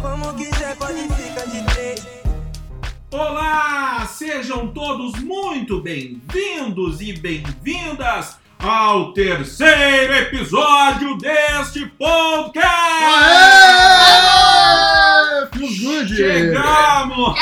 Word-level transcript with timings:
Como 0.00 0.32
quiser, 0.34 0.74
pode 0.76 1.02
ficar 1.14 1.44
de 1.46 1.62
três. 1.74 2.06
Olá, 3.10 4.06
sejam 4.06 4.68
todos 4.68 5.12
muito 5.22 5.82
bem-vindos 5.82 7.02
e 7.02 7.12
bem-vindas 7.12 8.38
ao 8.58 9.12
terceiro 9.12 10.14
episódio 10.14 11.18
deste 11.18 11.84
podcast! 11.98 13.04
Aê! 13.04 13.28
Chegamos! 16.16 17.38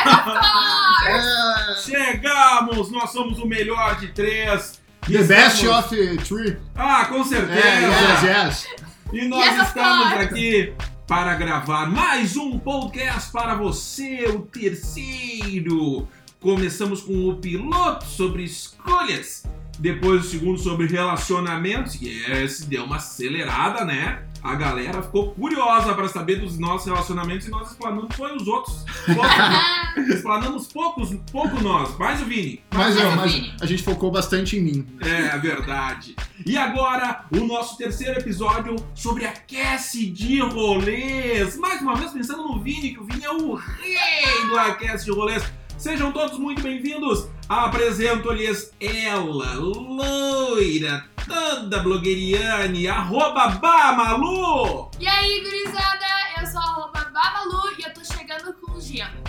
É, 1.06 1.74
Chegamos! 1.84 2.90
Nós 2.90 3.10
somos 3.12 3.38
o 3.38 3.46
melhor 3.46 3.94
de 4.00 4.08
três. 4.08 4.80
the 5.06 5.20
Estamos- 5.20 5.28
best 5.28 5.64
of 5.68 6.16
three. 6.24 6.56
Ah, 6.74 7.04
com 7.04 7.20
É, 7.20 7.24
certeza! 7.24 7.62
yes, 7.62 8.22
yes. 8.66 8.86
E 9.12 9.28
nós 9.28 9.44
Yes, 9.44 9.60
of 9.60 9.68
estamos 9.68 10.12
aqui 10.14 10.72
para 11.06 11.34
gravar 11.36 11.88
mais 11.88 12.36
um 12.36 12.58
podcast 12.58 13.30
para 13.30 13.54
você, 13.54 14.24
o 14.28 14.40
terceiro. 14.40 16.08
Começamos 16.40 17.02
com 17.02 17.28
o 17.28 17.36
piloto 17.36 18.04
sobre 18.04 18.42
escolhas, 18.42 19.44
depois 19.78 20.26
o 20.26 20.28
segundo 20.28 20.58
sobre 20.58 20.88
relacionamentos, 20.88 21.94
e 22.02 22.08
esse 22.32 22.66
deu 22.66 22.84
uma 22.84 22.96
acelerada, 22.96 23.84
né? 23.84 24.24
A 24.46 24.54
galera 24.54 25.02
ficou 25.02 25.32
curiosa 25.32 25.92
para 25.94 26.08
saber 26.08 26.36
dos 26.40 26.58
nossos 26.58 26.86
relacionamentos 26.86 27.46
e 27.48 27.50
nós 27.50 27.70
explanamos 27.70 28.14
foi 28.14 28.34
os 28.36 28.46
outros. 28.46 28.84
Pouco- 29.06 30.10
explanamos 30.12 30.66
poucos, 30.68 31.10
pouco 31.32 31.60
nós, 31.62 31.96
mais 31.98 32.22
o 32.22 32.24
Vini. 32.26 32.62
Mas, 32.72 32.94
Mas 32.96 33.14
mas 33.16 33.32
Vini. 33.32 33.54
a 33.60 33.66
gente 33.66 33.82
focou 33.82 34.10
bastante 34.10 34.56
em 34.56 34.60
mim. 34.62 34.86
É 35.00 35.36
verdade. 35.38 36.14
E 36.44 36.56
agora, 36.56 37.24
o 37.32 37.44
nosso 37.44 37.76
terceiro 37.76 38.20
episódio 38.20 38.76
sobre 38.94 39.26
aquece 39.26 40.06
de 40.06 40.40
rolês. 40.40 41.56
Mais 41.56 41.80
uma 41.82 41.96
vez 41.96 42.12
pensando 42.12 42.42
no 42.44 42.62
Vini, 42.62 42.90
que 42.92 43.00
o 43.00 43.04
Vini 43.04 43.24
é 43.24 43.30
o 43.30 43.54
rei 43.54 44.46
do 44.48 44.58
aquece 44.58 45.04
de 45.06 45.10
rolês. 45.10 45.42
Sejam 45.76 46.12
todos 46.12 46.38
muito 46.38 46.62
bem-vindos. 46.62 47.28
Apresento-lhes 47.48 48.72
ela, 48.80 49.54
loira, 49.54 51.04
toda 51.26 51.80
blogueiriane, 51.80 52.88
arroba 52.88 53.48
Bamalu. 53.48 54.90
E 54.98 55.06
aí, 55.06 55.40
gurizada? 55.40 56.06
Eu 56.40 56.46
sou 56.46 56.60
a 56.60 56.64
arroba 56.64 57.10
Babalu 57.12 57.72
e 57.78 57.82
eu 57.82 57.92
tô 57.92 58.04
chegando 58.04 58.54
com 58.54 58.80
gelo. 58.80 59.24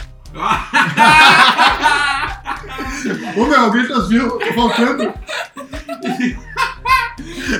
Ô 3.35 3.45
meu, 3.45 3.59
alguém 3.59 3.87
tá 3.87 3.99
viu? 4.01 4.37
Tô 4.37 4.53
faltando. 4.53 5.13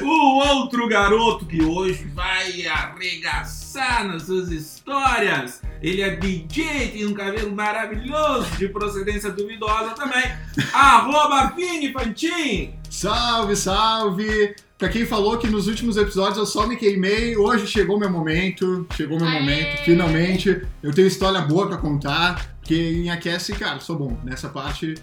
O 0.02 0.38
outro 0.48 0.88
garoto 0.88 1.46
que 1.46 1.64
hoje 1.64 2.06
vai 2.14 2.68
arregaçar 2.68 3.67
nas 3.78 4.24
suas 4.24 4.50
histórias. 4.52 5.62
Ele 5.82 6.02
é 6.02 6.16
DJ, 6.16 6.90
tem 6.90 7.06
um 7.06 7.14
cabelo 7.14 7.56
maravilhoso, 7.56 8.50
de 8.58 8.68
procedência 8.68 9.32
duvidosa 9.32 9.92
também. 9.92 10.24
Arroba 10.74 11.54
Vini 11.56 11.94
Fantin. 11.94 12.74
Salve, 12.90 13.56
salve. 13.56 14.56
Pra 14.78 14.90
quem 14.90 15.06
falou 15.06 15.38
que 15.38 15.48
nos 15.48 15.68
últimos 15.68 15.98
episódios 15.98 16.38
eu 16.38 16.46
só 16.46 16.68
me 16.68 16.76
queimei, 16.76 17.36
hoje 17.36 17.66
chegou 17.66 18.00
meu 18.00 18.10
momento. 18.10 18.86
Chegou 18.96 19.18
meu 19.18 19.28
Aê! 19.28 19.40
momento, 19.40 19.84
finalmente. 19.84 20.62
Eu 20.84 20.94
tenho 20.94 21.08
história 21.08 21.42
boa 21.42 21.68
pra 21.68 21.78
contar. 21.78 22.56
Porque 22.60 22.76
em 22.76 23.10
aquece, 23.10 23.54
cara, 23.54 23.80
sou 23.80 23.96
bom. 23.98 24.20
Nessa 24.24 24.50
parte. 24.50 24.96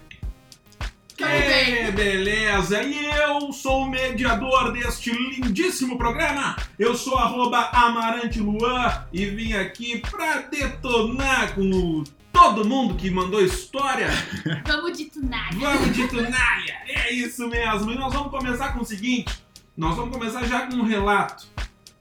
Que 1.15 1.91
beleza! 1.93 2.83
E 2.83 3.05
eu 3.05 3.53
sou 3.53 3.83
o 3.83 3.89
mediador 3.89 4.73
deste 4.73 5.11
lindíssimo 5.11 5.97
programa. 5.97 6.57
Eu 6.77 6.93
sou 6.93 7.15
arroba 7.15 7.69
Amarante 7.71 8.41
Luan 8.41 9.05
e 9.13 9.25
vim 9.27 9.53
aqui 9.53 9.99
pra 9.99 10.41
detonar 10.41 11.55
com 11.55 12.03
todo 12.33 12.67
mundo 12.67 12.95
que 12.95 13.09
mandou 13.09 13.41
história. 13.41 14.09
Vamos 14.67 14.97
de 14.97 15.05
tunagem. 15.05 15.57
Vamos 15.57 15.95
de 15.95 16.05
Tunália! 16.09 16.75
É 16.85 17.13
isso 17.13 17.47
mesmo! 17.47 17.91
E 17.91 17.95
nós 17.95 18.13
vamos 18.13 18.29
começar 18.29 18.73
com 18.73 18.81
o 18.81 18.85
seguinte: 18.85 19.41
nós 19.77 19.95
vamos 19.95 20.15
começar 20.15 20.43
já 20.43 20.67
com 20.67 20.75
um 20.75 20.83
relato. 20.83 21.47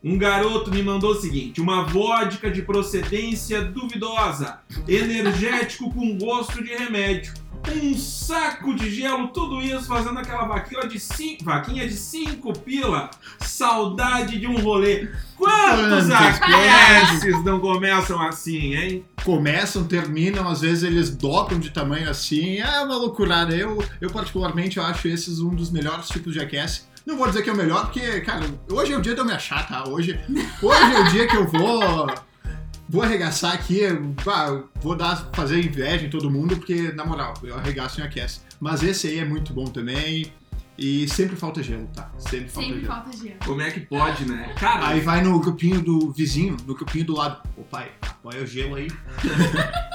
Um 0.03 0.19
garoto 0.19 0.71
me 0.71 0.83
mandou 0.83 1.13
o 1.13 1.21
seguinte: 1.21 1.61
uma 1.61 1.85
vodka 1.85 2.51
de 2.51 2.63
procedência 2.63 3.63
duvidosa, 3.63 4.59
energético 4.89 5.91
com 5.95 6.19
gosto 6.19 6.63
de 6.63 6.75
remédio, 6.75 7.33
um 7.73 7.97
saco 7.97 8.75
de 8.75 8.91
gelo, 8.91 9.29
tudo 9.29 9.61
isso 9.61 9.87
fazendo 9.87 10.19
aquela 10.19 10.47
vaquinha 10.47 10.87
de 10.87 10.99
cinco, 10.99 11.45
vaquinha 11.45 11.87
de 11.87 11.95
cinco 11.95 12.53
pila, 12.53 13.11
saudade 13.41 14.39
de 14.39 14.47
um 14.47 14.59
rolê. 14.61 15.09
Quantos 15.37 16.09
Quantos 16.09 16.11
aqueces 16.11 17.45
não 17.45 17.61
começam 17.61 18.21
assim, 18.21 18.75
hein? 18.75 19.05
começam, 19.25 19.85
terminam, 19.85 20.47
às 20.47 20.61
vezes 20.61 20.85
eles 20.85 21.11
dobram 21.11 21.59
de 21.59 21.71
tamanho 21.71 22.09
assim, 22.09 22.59
é 22.59 22.81
uma 22.81 22.97
loucurada. 22.97 23.57
Eu, 23.57 23.83
eu 24.01 24.11
particularmente, 24.11 24.77
eu 24.77 24.85
acho 24.85 25.09
esses 25.09 25.41
um 25.41 25.51
dos 25.51 25.71
melhores 25.71 26.09
tipos 26.09 26.33
de 26.35 26.41
aquece. 26.41 26.83
Não 27.05 27.17
vou 27.17 27.27
dizer 27.27 27.43
que 27.43 27.51
é 27.51 27.53
o 27.53 27.57
melhor, 27.57 27.85
porque, 27.87 28.21
cara, 28.21 28.47
hoje 28.71 28.93
é 28.93 28.97
o 28.97 29.01
dia 29.01 29.15
de 29.15 29.21
eu 29.21 29.25
me 29.25 29.33
achar, 29.33 29.67
tá? 29.67 29.89
Hoje, 29.89 30.19
hoje 30.63 30.95
é 30.95 31.01
o 31.01 31.05
dia 31.11 31.27
que 31.27 31.37
eu 31.37 31.47
vou. 31.47 32.07
Vou 32.89 33.03
arregaçar 33.03 33.55
aqui, 33.55 33.81
bah, 34.25 34.63
vou 34.83 34.95
dar, 34.95 35.31
fazer 35.33 35.59
inveja 35.65 36.07
em 36.07 36.11
todo 36.11 36.31
mundo, 36.31 36.57
porque, 36.57 36.93
na 36.93 37.05
moral, 37.05 37.35
eu 37.43 37.57
arregaço 37.57 38.01
em 38.01 38.05
aquece. 38.05 38.41
Mas 38.61 38.83
esse 38.83 39.07
aí 39.07 39.19
é 39.19 39.25
muito 39.25 39.53
bom 39.53 39.65
também. 39.65 40.33
E 40.77 41.07
sempre 41.09 41.37
falta 41.37 41.63
gelo, 41.63 41.89
tá? 41.95 42.11
Sempre 42.19 42.49
falta 42.49 42.69
Sempre 42.69 42.81
gelo. 42.83 42.93
falta 42.93 43.17
gelo. 43.17 43.37
Como 43.45 43.61
é 43.61 43.71
que 43.71 43.81
pode, 43.81 44.27
né? 44.29 44.53
Cara, 44.59 44.89
Aí 44.89 45.01
vai 45.01 45.23
no 45.23 45.39
grupinho 45.39 45.81
do 45.81 46.11
vizinho, 46.11 46.57
no 46.67 46.75
grupinho 46.75 47.05
do 47.05 47.15
lado. 47.17 47.41
Ô 47.57 47.63
pai, 47.63 47.93
apoia 48.03 48.43
o 48.43 48.47
gelo 48.47 48.75
aí. 48.75 48.89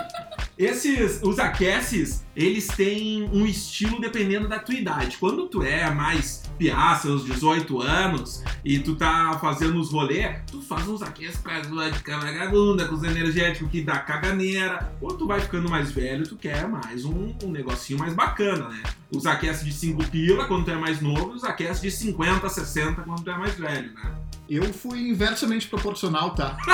Esses, 0.58 1.22
os 1.24 1.40
aqueces, 1.40 2.26
eles 2.36 2.68
têm 2.68 3.24
um 3.32 3.46
estilo 3.46 4.02
dependendo 4.02 4.46
da 4.46 4.60
tua 4.60 4.76
idade. 4.76 5.16
Quando 5.18 5.48
tu 5.48 5.64
é 5.64 5.90
mais 5.90 6.44
piaça, 6.58 7.08
aos 7.08 7.24
18 7.24 7.82
anos, 7.82 8.44
e 8.66 8.78
tu 8.78 8.94
tá 8.98 9.40
fazendo 9.40 9.80
os 9.80 9.90
rolê, 9.90 10.34
tu 10.52 10.62
faz 10.62 10.86
uns 10.86 11.02
aqueces 11.02 11.38
com 11.38 11.50
as 11.50 11.66
vodka 11.66 12.20
vagabunda, 12.20 12.86
com 12.90 12.96
os 12.96 13.04
energéticos 13.06 13.72
que 13.72 13.82
dá 13.82 14.00
caganeira. 14.00 14.94
Quando 15.00 15.20
tu 15.20 15.28
vai 15.28 15.40
ficando 15.40 15.70
mais 15.70 15.94
velho, 15.94 16.28
tu 16.28 16.36
quer 16.36 16.68
mais 16.68 17.06
um, 17.06 17.34
um 17.42 17.50
negocinho 17.52 17.98
mais 17.98 18.14
bacana, 18.14 18.68
né? 18.68 18.84
Os 19.16 19.26
aqueces 19.26 19.64
de 19.64 19.72
5 19.72 20.04
pila 20.10 20.46
quando 20.46 20.66
tu 20.66 20.69
é 20.72 20.76
mais 20.76 21.02
novo, 21.02 21.32
os 21.32 21.44
aqueces 21.44 21.82
de 21.82 21.92
50, 21.92 22.48
60 22.48 23.02
quando 23.02 23.24
tu 23.24 23.30
é 23.30 23.38
mais 23.38 23.56
velho, 23.56 23.94
né? 23.94 24.16
Eu 24.50 24.74
fui 24.74 25.10
inversamente 25.10 25.68
proporcional, 25.68 26.34
tá? 26.34 26.58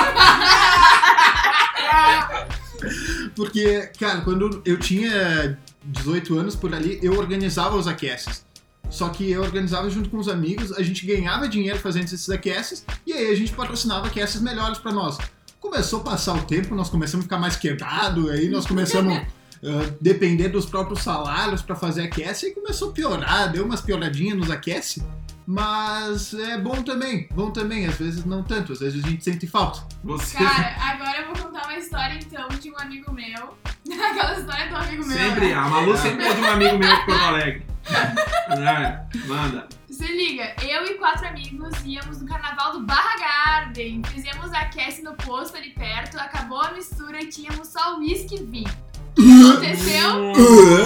Porque, 3.34 3.90
cara, 3.98 4.22
quando 4.22 4.62
eu 4.64 4.78
tinha 4.78 5.58
18 5.84 6.38
anos 6.38 6.56
por 6.56 6.74
ali, 6.74 6.98
eu 7.02 7.18
organizava 7.18 7.76
os 7.76 7.86
aqueces. 7.86 8.44
Só 8.88 9.08
que 9.08 9.30
eu 9.30 9.42
organizava 9.42 9.90
junto 9.90 10.08
com 10.08 10.18
os 10.18 10.28
amigos, 10.28 10.72
a 10.72 10.82
gente 10.82 11.04
ganhava 11.04 11.48
dinheiro 11.48 11.78
fazendo 11.78 12.04
esses 12.04 12.30
aqueces, 12.30 12.84
e 13.06 13.12
aí 13.12 13.30
a 13.30 13.34
gente 13.34 13.52
patrocinava 13.52 14.06
aqueces 14.06 14.40
melhores 14.40 14.78
pra 14.78 14.92
nós. 14.92 15.18
Começou 15.60 16.00
a 16.00 16.04
passar 16.04 16.34
o 16.34 16.42
tempo, 16.42 16.74
nós 16.74 16.88
começamos 16.88 17.24
a 17.24 17.26
ficar 17.26 17.38
mais 17.38 17.56
quebrado, 17.56 18.30
aí 18.30 18.48
nós 18.48 18.66
começamos 18.66 19.20
a 19.62 19.94
depender 20.00 20.48
dos 20.48 20.66
próprios 20.66 21.02
salários 21.02 21.62
pra 21.62 21.74
fazer 21.76 22.02
aquece, 22.02 22.48
e 22.48 22.54
começou 22.54 22.90
a 22.90 22.92
piorar, 22.92 23.52
deu 23.52 23.64
umas 23.64 23.80
pioradinhas 23.80 24.36
nos 24.36 24.50
aquece. 24.50 25.02
Mas 25.46 26.34
é 26.34 26.58
bom 26.58 26.82
também, 26.82 27.28
bom 27.32 27.52
também, 27.52 27.86
às 27.86 27.96
vezes 27.96 28.24
não 28.24 28.42
tanto, 28.42 28.72
às 28.72 28.80
vezes 28.80 29.04
a 29.04 29.08
gente 29.08 29.22
sente 29.22 29.46
falta. 29.46 29.86
Você 30.02 30.36
Cara, 30.36 30.74
agora 30.92 31.20
eu 31.20 31.26
vou 31.26 31.44
contar 31.44 31.68
uma 31.68 31.78
história 31.78 32.18
então 32.18 32.48
de 32.48 32.68
um 32.68 32.78
amigo 32.78 33.12
meu. 33.12 33.56
Aquela 33.86 34.38
história 34.40 34.68
do 34.68 34.76
amigo 34.76 35.06
meu. 35.06 35.16
sempre, 35.16 35.48
né? 35.48 35.54
a 35.54 35.68
Malu 35.68 35.94
sempre 35.98 36.24
é 36.24 36.34
de 36.34 36.40
um 36.40 36.50
amigo 36.50 36.78
meu 36.78 36.96
de 36.96 37.06
Porto 37.06 37.24
Alegre. 37.24 37.66
É, 37.88 39.26
manda. 39.26 39.68
Se 39.88 40.06
liga, 40.06 40.54
eu 40.62 40.84
e 40.84 40.94
quatro 40.94 41.28
amigos 41.28 41.72
íamos 41.84 42.20
no 42.20 42.26
carnaval 42.26 42.72
do 42.72 42.80
Barra 42.84 43.16
Garden. 43.18 44.02
Fizemos 44.12 44.52
aquece 44.52 45.02
no 45.02 45.14
posto 45.14 45.56
ali 45.56 45.70
perto, 45.70 46.18
acabou 46.18 46.60
a 46.60 46.72
mistura 46.72 47.22
e 47.22 47.28
tínhamos 47.28 47.68
só 47.68 47.98
uísque 47.98 48.34
e 48.34 48.44
vinho. 48.44 48.86
Aconteceu? 49.26 50.32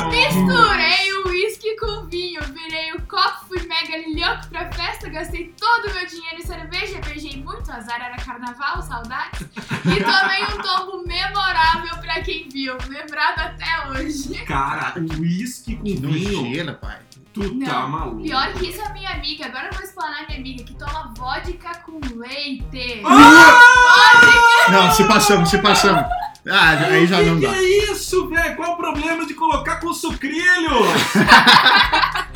Misturei 0.08 1.12
o 1.12 1.28
uísque 1.28 1.76
com 1.76 2.06
vinho, 2.06 2.40
virei 2.52 2.92
o 2.92 3.02
copo, 3.02 3.44
fui 3.48 3.60
mega 3.66 3.96
louco 4.08 4.48
pra 4.48 4.70
festa, 4.72 5.08
gastei 5.10 5.54
todo 5.58 5.90
o 5.90 5.94
meu 5.94 6.06
dinheiro 6.06 6.36
em 6.38 6.46
cerveja, 6.46 7.00
beijei 7.06 7.42
muito, 7.42 7.70
azar 7.70 8.00
era 8.02 8.16
carnaval, 8.16 8.80
saudades. 8.82 9.40
E 9.42 10.02
tomei 10.02 10.44
um 10.44 10.62
tombo 10.62 11.06
memorável 11.06 11.96
pra 11.98 12.20
quem 12.22 12.48
viu, 12.48 12.76
lembrado 12.88 13.38
até 13.40 13.88
hoje. 13.90 14.34
Cara, 14.46 14.94
uísque 15.18 15.76
com 15.76 15.84
Que 15.84 15.96
vinho, 15.96 16.42
nojeira, 16.42 16.72
pai. 16.74 16.98
tu 17.34 17.42
tá 17.60 17.80
Não, 17.82 17.88
maluco. 17.88 18.22
Pior 18.22 18.52
que 18.54 18.68
isso 18.70 18.80
é 18.80 18.86
a 18.86 18.92
minha 18.92 19.10
amiga, 19.10 19.46
agora 19.46 19.66
eu 19.68 19.72
vou 19.72 19.82
explanar 19.82 20.26
minha 20.26 20.38
amiga, 20.38 20.64
que 20.64 20.74
toma 20.74 21.12
vodka 21.16 21.74
com 21.84 22.00
leite. 22.16 23.02
Não, 24.70 24.90
se 24.92 25.04
passamos, 25.04 25.48
se 25.50 25.58
passamos. 25.58 26.04
Ah, 26.48 26.70
aí 26.86 27.06
já 27.06 27.18
que 27.18 27.24
não 27.24 27.38
que 27.38 27.46
dá. 27.46 27.54
é 27.54 27.62
isso, 27.62 28.26
velho? 28.28 28.56
Qual 28.56 28.72
o 28.72 28.76
problema 28.76 29.26
de 29.26 29.34
colocar 29.34 29.76
com 29.76 29.92
sucrilho? 29.92 30.40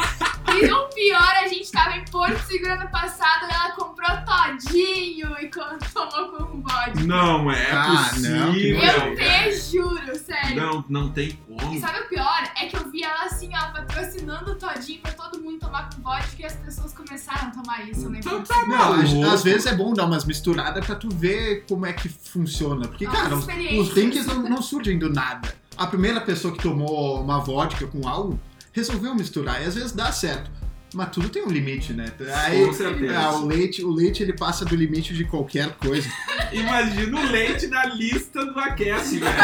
E 0.61 0.71
o 0.73 0.89
pior, 0.89 1.35
a 1.45 1.49
gente 1.49 1.71
tava 1.71 1.97
em 1.97 2.05
Porto 2.05 2.39
Seguro 2.47 2.73
ano 2.73 2.89
passado, 2.91 3.47
ela 3.51 3.73
comprou 3.73 4.09
todinho 4.25 5.37
e 5.41 5.51
contou 5.51 7.05
Não 7.05 7.51
é 7.51 7.71
Ah, 7.73 8.11
não, 8.19 8.47
possível. 8.53 8.81
Eu 8.81 9.17
cara. 9.17 9.51
te 9.51 9.57
juro, 9.73 10.15
sério. 10.19 10.57
Não, 10.57 10.85
não 10.89 11.11
tem 11.11 11.29
E 11.29 11.33
como. 11.61 11.81
sabe 11.81 12.01
o 12.01 12.09
pior? 12.09 12.43
É 12.61 12.67
que 12.67 12.77
eu 12.77 12.89
vi 12.91 13.03
ela 13.03 13.25
assim, 13.25 13.51
ó, 13.55 13.73
patrocinando 13.73 14.53
o 14.53 14.55
todinho 14.55 15.01
pra 15.01 15.13
todo 15.13 15.41
mundo 15.43 15.59
tomar 15.59 15.91
com 15.91 16.03
vodka 16.03 16.41
e 16.43 16.45
as 16.45 16.55
pessoas 16.57 16.93
começaram 16.93 17.49
a 17.49 17.51
tomar 17.51 17.89
isso, 17.89 18.09
né? 18.09 18.19
Então 18.21 18.43
tá 18.43 18.67
Não, 18.67 19.31
às, 19.33 19.43
vezes 19.43 19.67
é 19.67 19.75
bom 19.75 19.93
dar 19.93 20.05
umas 20.07 20.25
misturadas 20.25 20.85
pra 20.87 20.95
tu 20.95 21.09
ver 21.11 21.65
como 21.69 21.85
é 21.87 21.93
que 21.93 22.09
funciona. 22.09 22.87
Porque, 22.89 23.07
Nossa, 23.07 23.23
cara, 23.23 23.35
os, 23.35 23.41
experiências. 23.41 23.89
os 23.89 23.95
drinks 23.95 24.27
não, 24.27 24.43
não 24.49 24.63
surgem 24.63 24.99
do 24.99 25.11
nada. 25.13 25.55
A 25.77 25.87
primeira 25.87 26.21
pessoa 26.21 26.55
que 26.55 26.63
tomou 26.63 27.21
uma 27.21 27.41
vodka 27.41 27.87
com 27.89 28.07
algo 28.09 28.39
resolveu 28.75 29.15
misturar. 29.15 29.63
E 29.63 29.65
às 29.65 29.75
vezes 29.75 29.93
dá 29.93 30.13
certo. 30.13 30.51
Mas 30.93 31.09
tudo 31.11 31.29
tem 31.29 31.43
um 31.43 31.51
limite, 31.51 31.93
né? 31.93 32.13
Aí, 32.45 32.67
Com 32.67 32.73
certeza. 32.73 33.19
ah, 33.19 33.37
o 33.39 33.47
leite, 33.47 33.85
o 33.85 33.91
leite 33.91 34.23
ele 34.23 34.33
passa 34.33 34.65
do 34.65 34.77
limite 34.77 35.13
de 35.15 35.25
qualquer 35.25 35.73
coisa. 35.77 36.09
Imagina 36.55 37.21
o 37.21 37.31
leite 37.31 37.67
na 37.67 37.85
lista 37.87 38.45
do 38.45 38.59
aquece, 38.59 39.19
velho. 39.19 39.35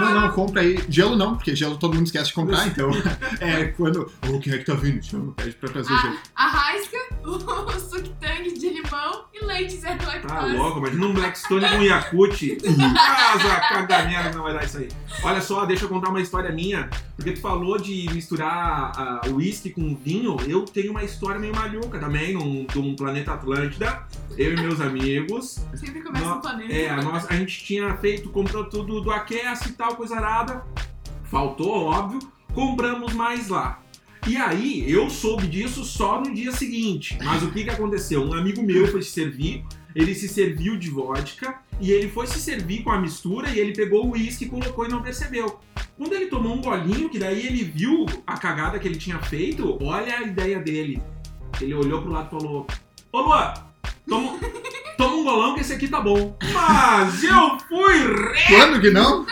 Não, 0.00 0.20
não, 0.20 0.30
compra 0.32 0.62
aí. 0.62 0.78
Gelo 0.88 1.16
não, 1.16 1.36
porque 1.36 1.54
gelo 1.56 1.76
todo 1.76 1.94
mundo 1.94 2.06
esquece 2.06 2.26
de 2.28 2.34
comprar, 2.34 2.66
então. 2.66 2.90
É 3.40 3.64
quando. 3.66 4.10
Ô, 4.28 4.38
quem 4.38 4.52
é 4.52 4.58
que 4.58 4.64
tá 4.64 4.74
vindo? 4.74 5.02
Chama, 5.04 5.32
pede 5.32 5.52
pra 5.56 5.68
trazer 5.68 5.88
gelo. 5.96 6.16
A, 6.36 6.44
a 6.44 6.48
raisca, 6.48 6.96
o 7.24 7.80
suctang 7.80 8.52
de 8.52 8.68
limão 8.68 9.24
e 9.32 9.44
leite 9.44 9.76
zero 9.76 9.98
Tá 9.98 10.06
lactose. 10.06 10.56
louco, 10.56 10.78
imagina 10.78 11.06
um 11.06 11.12
Blackstone 11.14 11.68
com 11.68 11.82
Yakut. 11.82 12.56
Casa, 12.56 13.60
caganeira, 13.68 14.32
não 14.32 14.42
vai 14.42 14.54
dar 14.54 14.64
isso 14.64 14.78
aí. 14.78 14.88
Olha 15.22 15.40
só, 15.40 15.64
deixa 15.64 15.84
eu 15.84 15.88
contar 15.88 16.10
uma 16.10 16.20
história 16.20 16.50
minha. 16.52 16.88
Porque 17.16 17.32
tu 17.32 17.40
falou 17.40 17.78
de 17.78 18.08
misturar 18.12 18.92
ah, 18.96 19.20
uísque 19.28 19.70
com 19.70 19.94
vinho. 19.94 20.36
Eu 20.46 20.64
tenho 20.64 20.90
uma 20.92 21.02
história 21.04 21.38
meio 21.40 21.54
maluca 21.54 21.98
também, 21.98 22.34
num, 22.34 22.64
de 22.64 22.78
um 22.78 22.94
planeta 22.94 23.32
Atlântida. 23.32 24.06
Eu 24.36 24.54
e 24.54 24.60
meus 24.60 24.80
amigos. 24.80 25.61
Sempre 25.74 26.02
começa 26.02 26.34
no 26.34 26.40
planeta. 26.40 26.72
É, 26.72 26.88
a, 26.90 26.98
a 26.98 27.36
gente 27.36 27.64
tinha 27.64 27.96
feito, 27.96 28.30
comprou 28.30 28.64
tudo 28.64 29.00
do 29.00 29.10
Aquece 29.10 29.70
e 29.70 29.72
tal, 29.72 29.96
coisa 29.96 30.16
arada. 30.16 30.64
Faltou, 31.24 31.84
óbvio. 31.84 32.20
Compramos 32.54 33.14
mais 33.14 33.48
lá. 33.48 33.80
E 34.28 34.36
aí, 34.36 34.84
eu 34.88 35.10
soube 35.10 35.46
disso 35.46 35.84
só 35.84 36.20
no 36.20 36.32
dia 36.32 36.52
seguinte. 36.52 37.18
Mas 37.24 37.42
o 37.42 37.50
que 37.50 37.64
que 37.64 37.70
aconteceu? 37.70 38.22
Um 38.22 38.34
amigo 38.34 38.62
meu 38.62 38.86
foi 38.86 39.02
se 39.02 39.10
servir, 39.10 39.64
ele 39.94 40.14
se 40.14 40.28
serviu 40.28 40.76
de 40.76 40.90
vodka 40.90 41.60
e 41.80 41.90
ele 41.90 42.08
foi 42.08 42.26
se 42.26 42.38
servir 42.38 42.84
com 42.84 42.90
a 42.90 43.00
mistura 43.00 43.48
e 43.50 43.58
ele 43.58 43.72
pegou 43.72 44.06
o 44.06 44.12
uísque, 44.12 44.46
colocou 44.46 44.86
e 44.86 44.88
não 44.88 45.02
percebeu. 45.02 45.58
Quando 45.96 46.12
ele 46.12 46.26
tomou 46.26 46.54
um 46.54 46.60
golinho, 46.60 47.08
que 47.08 47.18
daí 47.18 47.46
ele 47.46 47.64
viu 47.64 48.06
a 48.26 48.36
cagada 48.36 48.78
que 48.78 48.86
ele 48.86 48.96
tinha 48.96 49.18
feito, 49.18 49.76
olha 49.82 50.18
a 50.18 50.22
ideia 50.22 50.60
dele. 50.60 51.02
Ele 51.60 51.74
olhou 51.74 52.00
pro 52.00 52.12
lado 52.12 52.28
e 52.28 52.40
falou: 52.40 52.66
Ô 53.12 53.20
Luan, 53.20 53.54
toma, 54.08 54.38
toma 55.02 55.16
um 55.16 55.24
golão 55.24 55.54
que 55.54 55.60
esse 55.62 55.72
aqui 55.72 55.88
tá 55.88 56.00
bom. 56.00 56.36
Mas 56.52 57.24
eu 57.24 57.58
fui 57.68 58.34
Quando 58.46 58.80
que 58.80 58.90
não? 58.90 59.26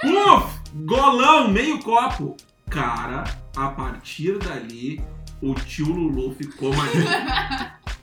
Puf! 0.00 0.60
Golão, 0.72 1.48
meio 1.48 1.78
copo. 1.80 2.36
Cara, 2.70 3.24
a 3.54 3.68
partir 3.68 4.38
dali, 4.38 5.02
o 5.42 5.54
tio 5.54 5.92
Lulu 5.92 6.34
ficou 6.34 6.72
maluco. 6.74 6.96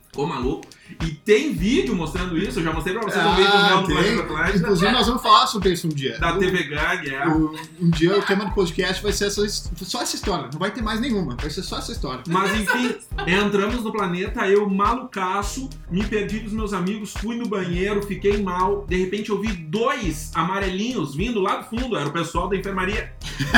ficou 0.06 0.26
maluco. 0.26 0.66
E 1.00 1.10
tem 1.12 1.52
vídeo 1.52 1.94
mostrando 1.94 2.36
isso, 2.36 2.58
eu 2.58 2.64
já 2.64 2.72
mostrei 2.72 2.94
pra 2.96 3.04
vocês 3.08 3.24
um 3.24 3.34
vídeo 3.36 3.50
Ah, 3.52 3.68
meu 3.68 3.80
no. 4.16 4.26
Planeta. 4.26 4.56
Inclusive, 4.58 4.90
nós 4.92 5.06
vamos 5.06 5.22
falar 5.22 5.46
sobre 5.46 5.70
isso 5.72 5.86
um 5.86 5.90
dia. 5.90 6.18
Da 6.18 6.36
TV 6.36 6.64
Gang, 6.64 7.08
é. 7.08 7.26
O- 7.28 7.54
um 7.80 7.90
dia 7.90 8.18
o 8.18 8.22
tema 8.22 8.46
do 8.46 8.52
podcast 8.52 9.02
vai 9.02 9.12
ser 9.12 9.26
essa, 9.26 9.46
só 9.48 10.02
essa 10.02 10.16
história. 10.16 10.48
Não 10.52 10.58
vai 10.58 10.70
ter 10.70 10.82
mais 10.82 11.00
nenhuma. 11.00 11.36
Vai 11.40 11.50
ser 11.50 11.62
só 11.62 11.78
essa 11.78 11.92
história. 11.92 12.22
Mas 12.28 12.52
enfim, 12.58 12.96
entramos 13.26 13.84
no 13.84 13.92
planeta, 13.92 14.46
eu 14.48 14.68
malucaço, 14.68 15.68
me 15.90 16.04
perdi 16.04 16.40
dos 16.40 16.52
meus 16.52 16.72
amigos, 16.72 17.12
fui 17.12 17.36
no 17.36 17.46
banheiro, 17.48 18.02
fiquei 18.02 18.42
mal. 18.42 18.84
De 18.88 18.96
repente 18.96 19.30
eu 19.30 19.40
vi 19.40 19.52
dois 19.52 20.30
amarelinhos 20.34 21.14
vindo 21.14 21.40
lá 21.40 21.56
do 21.56 21.64
fundo, 21.76 21.96
era 21.96 22.08
o 22.08 22.12
pessoal 22.12 22.48
da 22.48 22.56
enfermaria. 22.56 23.12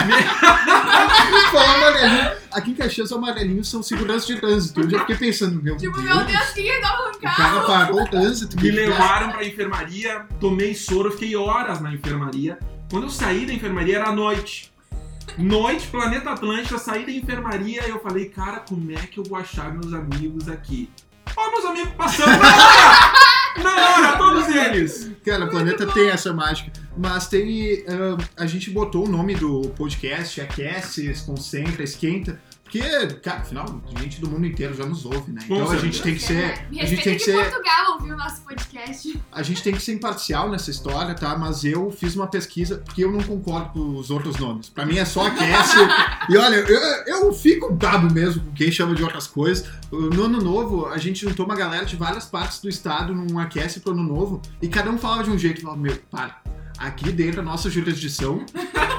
Falar 1.53 1.75
amarelinho. 1.77 2.31
Aqui 2.53 2.71
em 2.71 2.75
Caxias, 2.75 3.11
o 3.11 3.17
amarelinho 3.17 3.65
são 3.65 3.83
seguranças 3.83 4.27
de 4.27 4.37
trânsito. 4.41 4.81
Eu 4.81 4.91
já 4.91 5.01
fiquei 5.01 5.17
pensando, 5.17 5.63
meu 5.63 5.77
Tipo, 5.77 6.01
Deus. 6.01 6.05
meu 6.17 6.25
Deus, 6.25 6.51
quem 6.51 6.65
resolve 6.65 7.03
um 7.03 7.17
O 7.17 7.21
cara 7.21 7.61
parou 7.63 8.03
o 8.03 8.09
trânsito. 8.09 8.61
Me 8.61 8.69
é? 8.69 8.73
levaram 8.73 9.31
pra 9.33 9.45
enfermaria, 9.45 10.27
tomei 10.41 10.75
soro, 10.75 11.11
fiquei 11.13 11.37
horas 11.37 11.81
na 11.81 11.93
enfermaria. 11.93 12.59
Quando 12.91 13.05
eu 13.05 13.11
saí 13.11 13.47
da 13.47 13.53
enfermaria 13.53 13.97
era 13.99 14.13
noite. 14.13 14.71
Noite, 15.39 15.87
planeta 15.87 16.31
Atlântica, 16.31 16.77
saí 16.77 17.07
da 17.07 17.13
enfermaria 17.13 17.87
e 17.87 17.91
eu 17.91 18.01
falei, 18.01 18.29
cara, 18.29 18.61
como 18.61 18.91
é 18.91 18.97
que 19.07 19.19
eu 19.19 19.25
vou 19.25 19.39
achar 19.39 19.73
meus 19.73 19.93
amigos 19.95 20.49
aqui? 20.49 20.91
Ó, 21.37 21.51
meus 21.53 21.65
amigos 21.65 21.93
passando 21.97 22.33
na 23.63 23.97
hora! 23.97 24.19
Todos 24.19 24.49
eles! 24.49 25.11
Cara, 25.25 25.45
o 25.45 25.49
planeta 25.49 25.87
tem 25.87 26.09
essa 26.09 26.33
mágica. 26.33 26.71
Mas 26.97 27.29
tem. 27.29 27.85
ah, 27.89 28.17
a 28.37 28.47
gente 28.47 28.71
botou 28.71 29.07
o 29.07 29.09
nome 29.09 29.35
do 29.35 29.63
podcast, 29.77 30.41
aquece, 30.41 31.15
se 31.15 31.25
concentra, 31.25 31.83
esquenta. 31.83 32.41
Porque, 32.71 33.15
cara, 33.17 33.41
afinal, 33.41 33.83
gente 33.99 34.21
do 34.21 34.31
mundo 34.31 34.47
inteiro 34.47 34.73
já 34.75 34.87
nos 34.87 35.05
ouve, 35.05 35.33
né? 35.33 35.41
Com 35.49 35.55
Então 35.55 35.67
a 35.67 35.71
certeza. 35.71 35.87
gente 35.87 36.03
tem 36.03 36.15
que 36.15 36.23
ser. 36.23 36.67
A 36.71 36.87
gente 36.87 37.03
tem 37.03 37.17
que, 37.17 37.25
ser. 37.25 37.33
Portugal 37.33 37.95
ouviu 37.95 38.15
o 38.15 38.17
nosso 38.17 38.43
podcast. 38.43 39.21
A 39.33 39.43
gente 39.43 39.61
tem 39.61 39.75
que 39.75 39.83
ser 39.83 39.95
imparcial 39.95 40.49
nessa 40.49 40.71
história, 40.71 41.13
tá? 41.17 41.37
Mas 41.37 41.65
eu 41.65 41.91
fiz 41.91 42.15
uma 42.15 42.29
pesquisa, 42.29 42.79
porque 42.79 43.03
eu 43.03 43.11
não 43.11 43.23
concordo 43.25 43.71
com 43.71 43.97
os 43.97 44.09
outros 44.09 44.37
nomes. 44.37 44.69
Pra 44.69 44.87
mim 44.87 44.99
é 44.99 45.05
só 45.05 45.27
aquece. 45.27 45.79
e 46.31 46.37
olha, 46.37 46.55
eu, 46.55 46.81
eu 47.07 47.33
fico 47.33 47.73
brabo 47.73 48.13
mesmo 48.13 48.45
com 48.45 48.53
quem 48.53 48.71
chama 48.71 48.95
de 48.95 49.03
outras 49.03 49.27
coisas. 49.27 49.69
No 49.91 50.27
ano 50.27 50.41
novo, 50.41 50.87
a 50.87 50.97
gente 50.97 51.27
juntou 51.27 51.45
uma 51.45 51.57
galera 51.57 51.85
de 51.85 51.97
várias 51.97 52.25
partes 52.27 52.61
do 52.61 52.69
estado 52.69 53.13
num 53.13 53.37
aquece 53.37 53.81
pro 53.81 53.93
ano 53.93 54.05
novo, 54.05 54.41
e 54.63 54.69
cada 54.69 54.91
um 54.91 54.97
falava 54.97 55.25
de 55.25 55.31
um 55.31 55.39
jeito. 55.39 55.61
Falava, 55.61 55.81
meu, 55.81 55.97
para. 56.09 56.41
Aqui 56.79 57.13
dentro 57.13 57.41
é 57.41 57.43
a 57.43 57.45
nossa 57.45 57.69
jurisdição, 57.69 58.47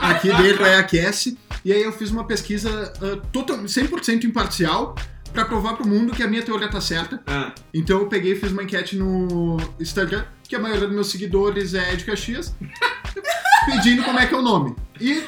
aqui 0.02 0.28
dentro 0.36 0.66
é 0.66 0.78
aquece. 0.78 1.38
E 1.64 1.72
aí 1.72 1.82
eu 1.84 1.92
fiz 1.92 2.10
uma 2.12 2.26
pesquisa 2.26 2.92
ah, 3.02 3.22
total, 3.32 3.58
100% 3.58 4.24
imparcial 4.24 4.96
pra 5.32 5.46
provar 5.46 5.76
pro 5.76 5.88
mundo 5.88 6.12
que 6.12 6.22
a 6.24 6.28
minha 6.28 6.42
teoria 6.44 6.70
tá 6.70 6.82
certa. 6.82 7.22
Ah, 7.26 7.54
Então 7.74 8.00
eu 8.00 8.08
peguei 8.08 8.34
e 8.34 8.36
fiz 8.36 8.52
uma 8.52 8.64
enquete 8.64 8.96
no 8.98 9.58
Instagram, 9.80 10.26
que 10.48 10.56
a 10.56 10.60
maioria 10.60 10.86
dos 10.88 10.94
meus 10.96 11.10
seguidores 11.10 11.74
é 11.74 11.96
de 11.96 12.04
Caxias, 12.04 12.54
pedindo 13.66 14.04
como 14.04 14.20
é 14.20 14.26
que 14.26 14.34
é 14.34 14.38
o 14.38 14.42
nome. 14.42 14.76
E 15.00 15.24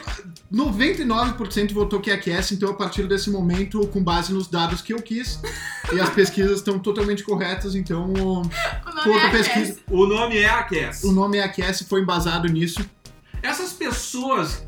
99% 0.51 1.73
votou 1.73 1.99
que 1.99 2.11
é 2.11 2.13
aquece, 2.15 2.53
então 2.53 2.69
a 2.69 2.73
partir 2.73 3.07
desse 3.07 3.29
momento, 3.29 3.87
com 3.87 4.03
base 4.03 4.33
nos 4.33 4.47
dados 4.47 4.81
que 4.81 4.93
eu 4.93 5.01
quis, 5.01 5.39
e 5.93 5.99
as 5.99 6.09
pesquisas 6.09 6.57
estão 6.57 6.77
totalmente 6.77 7.23
corretas, 7.23 7.73
então 7.73 8.11
o, 8.13 8.41
O 8.85 8.95
nome 8.95 9.09
outra 9.09 9.27
é 9.27 9.31
pesquisa, 9.31 9.71
Aquece. 9.71 9.83
o 9.89 10.05
nome 10.05 10.37
é 10.37 10.49
Aquece. 10.49 11.07
o 11.07 11.11
nome 11.11 11.37
é 11.37 11.43
aquece, 11.43 11.85
foi 11.85 12.01
embasado 12.01 12.47
nisso. 12.47 12.85
Essas 13.43 13.73
pessoas 13.73 14.65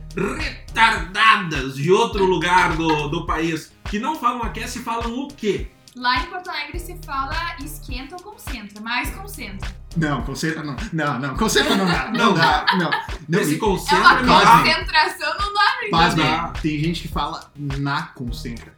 retardadas 0.76 1.76
de 1.76 1.92
outro 1.92 2.26
lugar 2.26 2.76
do, 2.76 3.08
do 3.08 3.26
país 3.26 3.72
que 3.90 4.00
não 4.00 4.16
falam 4.20 4.44
Aquece 4.44 4.80
falam 4.80 5.18
o 5.18 5.28
quê? 5.30 5.68
Lá 5.96 6.18
em 6.22 6.26
Porto 6.26 6.50
Alegre 6.50 6.78
se 6.78 6.98
fala 7.06 7.34
esquenta 7.64 8.16
ou 8.18 8.22
concentra, 8.34 8.82
mais 8.82 9.10
concentra. 9.12 9.74
Não, 9.96 10.22
concentra 10.24 10.62
não. 10.62 10.76
Não, 10.92 11.20
não, 11.20 11.38
concentra 11.38 11.78
não 11.78 11.86
dá. 11.86 12.12
Não 12.12 12.26
Não 12.26 12.34
dá. 12.34 12.66
Não. 12.78 12.92
não 13.30 13.40
Esse 13.40 13.54
e- 13.54 13.56
É 13.56 13.60
concentra 13.60 14.22
uma 14.24 14.58
concentração, 14.58 15.34
não 15.40 15.54
dá 15.54 15.76
entender. 16.12 16.62
tem 16.62 16.80
gente 16.80 17.02
que 17.04 17.08
fala 17.08 17.50
na 17.56 18.02
concentra. 18.08 18.76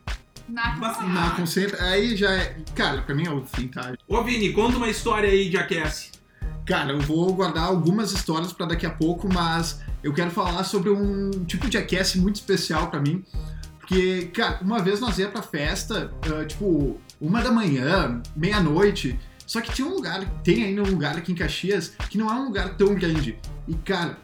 Na 0.47 0.75
Mas- 0.77 1.01
Na 1.11 1.31
concentra, 1.31 1.83
aí 1.85 2.15
já 2.15 2.29
é. 2.31 2.57
Cara, 2.75 3.01
pra 3.01 3.15
mim 3.15 3.25
é 3.25 3.31
o 3.31 3.43
fim, 3.45 3.67
tá? 3.67 3.93
Ô 4.07 4.23
Vini, 4.23 4.53
conta 4.53 4.77
uma 4.77 4.87
história 4.87 5.27
aí 5.27 5.49
de 5.49 5.57
Aquece. 5.57 6.11
Cara, 6.67 6.91
eu 6.91 6.99
vou 6.99 7.33
guardar 7.33 7.63
algumas 7.63 8.11
histórias 8.11 8.51
pra 8.51 8.65
daqui 8.65 8.85
a 8.85 8.89
pouco, 8.89 9.33
mas 9.33 9.79
eu 10.03 10.13
quero 10.13 10.29
falar 10.29 10.65
sobre 10.65 10.89
um 10.89 11.31
tipo 11.45 11.69
de 11.69 11.77
aquece 11.77 12.19
muito 12.19 12.35
especial 12.35 12.91
pra 12.91 12.99
mim. 12.99 13.23
Porque, 13.79 14.25
cara, 14.33 14.59
uma 14.61 14.79
vez 14.79 14.99
nós 14.99 15.17
ia 15.17 15.29
pra 15.29 15.41
festa, 15.41 16.11
ah, 16.23 16.43
tipo, 16.43 16.99
uma 17.21 17.41
da 17.41 17.49
manhã, 17.49 18.21
meia-noite. 18.35 19.17
Só 19.45 19.61
que 19.61 19.71
tinha 19.71 19.87
um 19.87 19.93
lugar, 19.93 20.25
tem 20.43 20.65
ainda 20.65 20.83
um 20.83 20.89
lugar 20.89 21.15
aqui 21.15 21.31
em 21.31 21.35
Caxias, 21.35 21.93
que 22.09 22.17
não 22.17 22.29
é 22.29 22.33
um 22.33 22.47
lugar 22.47 22.75
tão 22.75 22.93
grande. 22.93 23.39
E, 23.65 23.73
cara, 23.73 24.17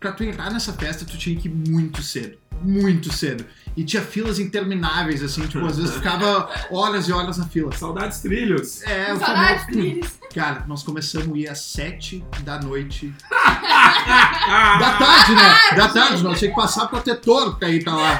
pra 0.00 0.10
tu 0.10 0.24
entrar 0.24 0.50
nessa 0.50 0.72
festa, 0.72 1.04
tu 1.04 1.18
tinha 1.18 1.38
que 1.38 1.48
ir 1.48 1.54
muito 1.54 2.02
cedo. 2.02 2.38
Muito 2.62 3.12
cedo. 3.12 3.44
E 3.76 3.84
tinha 3.84 4.02
filas 4.02 4.38
intermináveis, 4.38 5.22
assim, 5.22 5.46
tipo, 5.46 5.64
às 5.64 5.78
vezes 5.78 5.94
ficava 5.94 6.50
horas 6.70 7.08
e 7.08 7.12
horas 7.12 7.38
na 7.38 7.46
fila. 7.46 7.72
Saudades 7.72 8.20
trilhos. 8.20 8.82
É, 8.82 9.12
o 9.12 9.18
Saudades 9.18 9.64
famoso... 9.64 9.80
deles. 9.80 10.20
Cara, 10.34 10.64
nós 10.66 10.82
começamos 10.82 11.34
a 11.34 11.38
ir 11.38 11.48
às 11.48 11.60
sete 11.60 12.24
da 12.42 12.60
noite 12.60 13.12
da 13.30 14.96
tarde, 14.98 15.34
né? 15.34 15.76
Da 15.76 15.88
tarde, 15.88 16.22
nós 16.22 16.38
tinha 16.38 16.50
que 16.50 16.56
passar 16.56 16.86
protetor 16.88 17.58
pra 17.58 17.68
ir 17.68 17.82
pra 17.82 17.94
lá. 17.94 18.18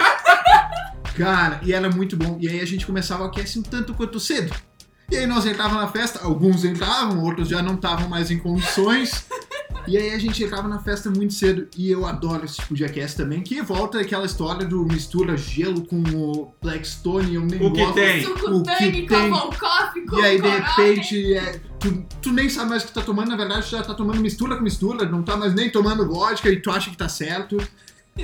Cara, 1.16 1.60
e 1.62 1.72
era 1.72 1.90
muito 1.90 2.16
bom. 2.16 2.38
E 2.40 2.48
aí 2.48 2.60
a 2.60 2.66
gente 2.66 2.86
começava 2.86 3.24
a 3.24 3.26
aquecer 3.26 3.60
um 3.60 3.62
tanto 3.62 3.92
quanto 3.92 4.18
cedo. 4.18 4.54
E 5.10 5.16
aí 5.16 5.26
nós 5.26 5.44
entrávamos 5.44 5.82
na 5.82 5.88
festa, 5.88 6.20
alguns 6.22 6.64
entravam, 6.64 7.22
outros 7.22 7.48
já 7.48 7.60
não 7.60 7.74
estavam 7.74 8.08
mais 8.08 8.30
em 8.30 8.38
condições. 8.38 9.26
E 9.86 9.96
aí 9.96 10.10
a 10.10 10.18
gente 10.18 10.42
entrava 10.42 10.68
na 10.68 10.78
festa 10.78 11.10
muito 11.10 11.34
cedo. 11.34 11.66
E 11.76 11.90
eu 11.90 12.06
adoro 12.06 12.44
esse 12.44 12.56
tipo 12.56 12.74
de 12.74 12.84
aquece 12.84 13.16
também, 13.16 13.42
que 13.42 13.60
volta 13.62 14.00
aquela 14.00 14.24
história 14.26 14.66
do 14.66 14.84
mistura 14.84 15.36
gelo 15.36 15.82
com 15.86 16.02
o 16.14 16.54
Blackstone, 16.62 17.34
eu 17.34 17.42
nem 17.44 17.60
O 17.64 17.72
que 17.72 17.80
gosto. 17.80 17.94
tem? 17.94 18.24
O 18.26 18.34
que 18.34 18.46
tangue 18.64 19.06
tem? 19.06 19.30
E 20.18 20.22
aí, 20.24 20.40
de 20.40 20.48
repente, 20.48 21.34
é, 21.34 21.60
tu, 21.78 22.04
tu 22.22 22.32
nem 22.32 22.48
sabe 22.48 22.70
mais 22.70 22.82
o 22.84 22.86
que 22.86 22.92
tá 22.92 23.02
tomando, 23.02 23.28
na 23.28 23.36
verdade 23.36 23.66
tu 23.66 23.70
já 23.70 23.82
tá 23.82 23.94
tomando 23.94 24.20
mistura 24.20 24.56
com 24.56 24.62
mistura, 24.62 25.06
não 25.06 25.22
tá 25.22 25.36
mais 25.36 25.54
nem 25.54 25.70
tomando 25.70 26.06
vodka 26.06 26.48
e 26.50 26.60
tu 26.60 26.70
acha 26.70 26.90
que 26.90 26.96
tá 26.96 27.08
certo. 27.08 27.56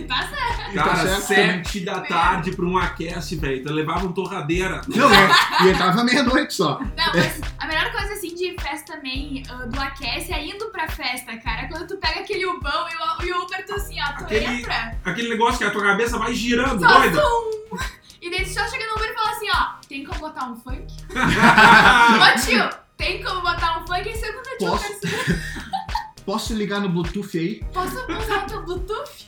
Tá 0.07 0.29
certo. 0.29 0.75
Tá 0.75 0.83
Cara, 0.85 0.97
certo 0.97 1.23
sete 1.27 1.81
da 1.81 2.01
tarde 2.01 2.53
pra 2.55 2.65
um 2.67 2.77
aquece, 2.77 3.37
velho. 3.37 3.63
Tu 3.65 3.73
levava 3.73 4.07
um 4.07 4.13
torradeira. 4.13 4.83
Não, 4.89 5.11
é, 5.13 5.29
e 5.63 5.69
ele 5.69 5.79
tava 5.79 6.05
meia-noite 6.05 6.53
só. 6.55 6.79
Não, 6.81 7.13
mas 7.15 7.41
a 7.59 7.67
melhor 7.67 7.91
coisa 7.93 8.13
assim 8.13 8.35
de 8.35 8.55
festa 8.61 8.95
também, 8.97 9.43
ah, 9.49 9.65
do 9.67 9.81
aquece, 9.81 10.33
é 10.33 10.45
indo 10.45 10.67
pra 10.71 10.87
festa, 10.89 11.37
cara. 11.39 11.67
Quando 11.69 11.87
tu 11.87 11.97
pega 11.97 12.21
aquele 12.21 12.45
Ubão 12.47 12.87
e 12.91 13.25
o, 13.25 13.27
e 13.27 13.33
o 13.33 13.43
Uber, 13.45 13.65
tu 13.65 13.75
assim, 13.75 13.97
ó, 14.03 14.13
tu 14.19 14.25
Aquele- 14.25 14.45
entra, 14.45 14.99
Aquele 15.05 15.29
negócio 15.31 15.59
que 15.59 15.65
a 15.65 15.71
tua 15.71 15.83
cabeça 15.83 16.19
vai 16.19 16.35
girando, 16.35 16.81
só 16.81 16.99
doida. 17.01 17.21
zoom. 17.23 17.79
E 18.21 18.31
daí 18.31 18.45
tu 18.45 18.51
só 18.53 18.67
chega 18.69 18.87
no 18.89 18.95
Uber 18.97 19.11
e 19.11 19.15
fala 19.15 19.31
assim, 19.31 19.47
ó, 19.51 19.67
tem 19.89 20.05
como 20.05 20.21
botar 20.21 20.45
um 20.51 20.57
funk? 20.57 20.85
Ô 21.15 22.41
tio, 22.45 22.69
tem 22.97 23.23
como 23.23 23.41
botar 23.41 23.79
um 23.81 23.87
funk? 23.87 24.09
E 24.09 24.17
segundo 24.17 24.43
tio, 24.59 25.87
Posso 26.25 26.55
ligar 26.55 26.81
no 26.81 26.89
Bluetooth 26.89 27.39
aí? 27.39 27.65
posso 27.73 27.95
usar 28.13 28.45
o 28.45 28.47
teu 28.49 28.63
Bluetooth? 28.65 29.27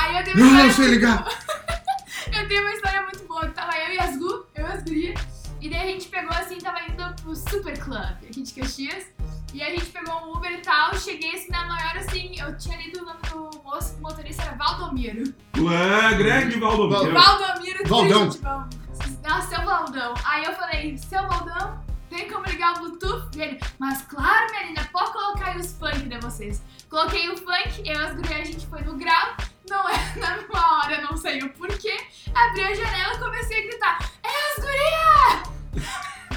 Aí 0.00 0.16
eu 0.16 0.24
dei 0.24 0.34
Não, 0.34 0.70
sei 0.72 0.86
ligar. 0.88 1.26
Eu 2.32 2.48
tenho 2.48 2.62
uma 2.62 2.72
história 2.72 3.02
muito 3.02 3.24
boa, 3.26 3.46
que 3.46 3.54
tava 3.54 3.72
eu 3.76 3.92
e 3.92 3.98
as 3.98 4.16
Gu, 4.16 4.46
eu 4.54 4.66
e 4.66 4.72
as 4.72 4.84
gurias, 4.84 5.20
e 5.60 5.68
daí 5.68 5.80
a 5.80 5.92
gente 5.92 6.08
pegou 6.08 6.30
assim, 6.30 6.58
tava 6.58 6.78
indo 6.82 7.22
pro 7.22 7.34
Super 7.34 7.76
Club 7.78 7.98
aqui 7.98 8.42
de 8.42 8.54
Caxias, 8.54 9.06
e 9.52 9.62
a 9.62 9.70
gente 9.70 9.86
pegou 9.86 10.14
um 10.14 10.36
Uber 10.36 10.52
e 10.52 10.58
tal, 10.58 10.96
cheguei 10.96 11.34
assim 11.34 11.50
na 11.50 11.66
maior 11.66 11.96
assim, 11.96 12.32
eu 12.38 12.56
tinha 12.56 12.76
lido 12.76 13.02
o 13.02 13.04
nome 13.04 13.20
do 13.30 13.62
moço, 13.64 13.96
o 13.96 14.00
motorista 14.00 14.42
era 14.42 14.54
Valdomiro. 14.54 15.34
Ué, 15.58 16.14
grande 16.14 16.60
Valdomiro. 16.60 17.12
Valdomiro 17.12 17.88
Valdão. 17.88 18.30
Nossa, 19.26 19.48
seu 19.48 19.64
Valdão. 19.64 20.14
Aí 20.24 20.44
eu 20.44 20.52
falei, 20.54 20.96
seu 20.98 21.26
Valdão, 21.26 21.82
tem 22.08 22.30
como 22.30 22.44
ligar 22.46 22.74
o 22.74 22.78
Bluetooth 22.80 23.28
dele? 23.36 23.58
Mas 23.78 24.02
claro, 24.02 24.52
menina, 24.52 24.88
pode 24.92 25.12
colocar 25.12 25.46
aí 25.46 25.58
os 25.58 25.72
funk 25.72 26.00
de 26.00 26.18
vocês. 26.18 26.62
Coloquei 26.88 27.28
o 27.30 27.36
funk, 27.36 27.82
eu 27.84 27.94
e 27.94 28.04
as 28.04 28.14
gurias, 28.14 28.40
a 28.40 28.44
gente 28.44 28.66
foi 28.66 28.82
no 28.82 28.96
grau, 28.96 29.36
não 29.70 29.88
é 29.88 29.94
na 30.18 30.36
mesma 30.36 30.82
hora, 30.82 31.00
não 31.00 31.16
sei 31.16 31.40
o 31.42 31.48
porquê. 31.50 31.96
Abri 32.34 32.62
a 32.62 32.74
janela 32.74 33.14
e 33.14 33.18
comecei 33.18 33.58
a 33.58 33.66
gritar, 33.66 34.12
é 34.22 34.28
as 34.50 34.64
gurias! 34.64 35.50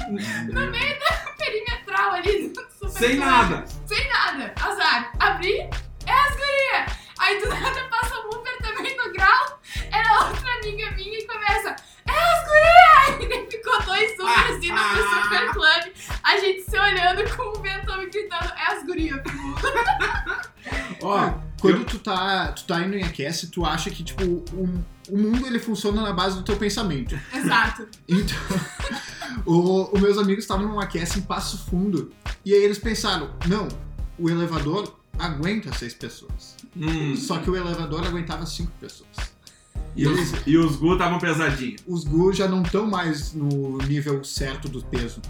no 0.52 0.70
meio 0.70 0.98
da 1.00 1.12
perimetral 1.36 2.12
ali 2.12 2.48
do 2.48 2.60
super 2.70 2.90
Sem 2.90 3.16
nada. 3.16 3.64
Sem 3.86 4.08
nada, 4.08 4.54
azar. 4.62 5.12
Abri, 5.18 5.58
é 5.58 6.12
as 6.12 6.36
gurias! 6.36 7.04
Aí 7.18 7.40
do 7.40 7.48
nada 7.48 7.84
passa 7.88 8.14
o 8.20 8.36
Uber 8.36 8.58
também 8.58 8.96
no 8.96 9.12
grau, 9.12 9.60
tá, 22.24 22.52
tu 22.52 22.64
tá 22.64 22.80
indo 22.84 22.96
em 22.96 23.02
aquece, 23.02 23.48
tu 23.48 23.64
acha 23.64 23.90
que, 23.90 24.02
tipo, 24.02 24.24
o, 24.24 24.84
o 25.08 25.16
mundo 25.18 25.46
ele 25.46 25.58
funciona 25.58 26.02
na 26.02 26.12
base 26.12 26.36
do 26.36 26.42
teu 26.42 26.56
pensamento. 26.56 27.18
Exato. 27.34 27.86
Então, 28.08 28.36
o- 29.46 29.90
os 29.94 30.00
meus 30.00 30.18
amigos 30.18 30.44
estavam 30.44 30.66
num 30.68 30.80
aquece 30.80 31.18
em 31.18 31.22
Passo 31.22 31.58
Fundo. 31.68 32.10
E 32.44 32.52
aí 32.52 32.62
eles 32.62 32.78
pensaram, 32.78 33.30
não, 33.46 33.68
o 34.18 34.28
elevador 34.30 34.94
aguenta 35.18 35.72
seis 35.74 35.94
pessoas. 35.94 36.56
hum, 36.76 37.16
Só 37.16 37.38
que 37.38 37.50
o 37.50 37.56
elevador 37.56 38.04
aguentava 38.06 38.44
cinco 38.46 38.72
pessoas. 38.80 39.08
e, 39.96 40.06
os, 40.08 40.32
e 40.46 40.56
os 40.58 40.76
Gu 40.76 40.94
estavam 40.94 41.18
pesadinhos. 41.18 41.80
Os 41.86 42.04
Gu 42.04 42.32
já 42.32 42.48
não 42.48 42.62
estão 42.62 42.86
mais 42.86 43.32
no 43.32 43.78
nível 43.78 44.22
certo 44.24 44.68
do 44.68 44.82
peso. 44.84 45.20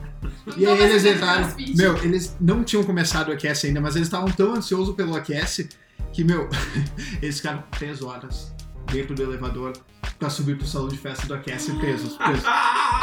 Não 0.47 0.57
E 0.57 0.67
aí 0.67 0.81
eles 0.83 1.05
entraram. 1.05 1.55
Meu, 1.77 1.97
eles 2.03 2.35
não 2.41 2.65
tinham 2.65 2.83
começado 2.83 3.29
o 3.29 3.33
aquece 3.33 3.67
ainda, 3.67 3.81
mas 3.81 3.95
eles 3.97 4.09
estavam 4.09 4.31
tão 4.33 4.55
ansiosos 4.55 4.95
pelo 4.95 5.15
aquece 5.15 5.69
que, 6.15 6.23
meu, 6.23 6.49
eles 7.21 7.37
ficaram 7.37 7.63
três 7.73 8.01
horas 8.01 8.55
dentro 8.91 9.15
do 9.15 9.23
elevador 9.23 9.73
pra 10.19 10.31
subir 10.31 10.57
pro 10.57 10.67
salão 10.67 10.89
de 10.89 10.97
festa 10.97 11.27
do 11.27 11.35
aquece 11.35 11.73
presos. 11.73 12.17
presos. 12.17 12.45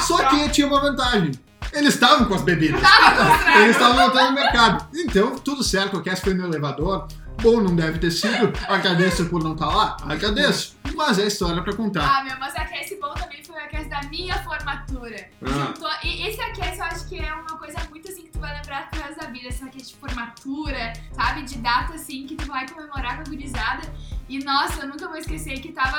Só 0.08 0.30
que 0.30 0.50
tinha 0.50 0.66
uma 0.66 0.80
vantagem. 0.80 1.32
Eles 1.74 1.94
estavam 1.94 2.26
com 2.26 2.34
as 2.34 2.42
bebidas. 2.42 2.82
Eles 3.58 3.76
estavam 3.76 3.98
voltando 3.98 4.30
no 4.30 4.36
mercado. 4.36 4.88
Então, 4.96 5.38
tudo 5.40 5.64
certo, 5.64 5.98
o 5.98 6.00
aquece 6.00 6.22
foi 6.22 6.34
no 6.34 6.46
elevador. 6.46 7.08
Bom, 7.42 7.62
não 7.62 7.76
deve 7.76 8.00
ter 8.00 8.12
sido. 8.12 8.54
Agradeço 8.68 9.26
por 9.28 9.44
não 9.44 9.54
estar 9.54 9.68
lá. 9.68 9.98
Agradeço. 10.04 10.78
Mas 10.96 11.18
é 11.18 11.28
história 11.28 11.62
pra 11.62 11.74
contar. 11.74 12.20
Ah, 12.20 12.24
meu, 12.24 12.38
mas 12.40 12.56
aquece 12.56 13.00
bom 13.00 13.14
também 13.14 13.44
foi 13.44 13.56
o 13.56 13.60
aquece 13.60 13.90
da 13.90 14.02
minha 14.04 14.38
formatura. 14.44 15.30
Ah. 15.44 16.00
E 16.04 16.28
esse 16.28 16.42
aquece 16.42 16.80
eu 16.80 16.86
acho 16.86 17.08
que 17.08 17.20
é 17.20 17.34
uma 17.34 17.58
coisa 17.58 17.80
muito 17.90 18.10
assim 18.12 18.24
que 18.24 18.30
tu 18.30 18.40
vai 18.40 18.54
lembrar 18.56 18.90
pro 18.90 19.02
resto 19.02 19.20
da 19.20 19.28
vida. 19.28 19.48
Esse 19.48 19.64
aquece 19.64 19.88
de 19.88 19.96
formatura, 19.96 20.94
sabe? 21.14 21.44
De 21.44 21.58
data 21.58 21.94
assim 21.94 22.28
que 22.28 22.36
tu 22.36 22.46
vai 22.46 22.68
comemorar 22.68 23.16
com 23.16 23.22
a 23.22 23.26
gurizada. 23.26 23.82
E 24.30 24.44
nossa, 24.44 24.82
eu 24.82 24.90
nunca 24.90 25.08
vou 25.08 25.18
esquecer 25.18 25.60
que 25.60 25.72
tava. 25.72 25.98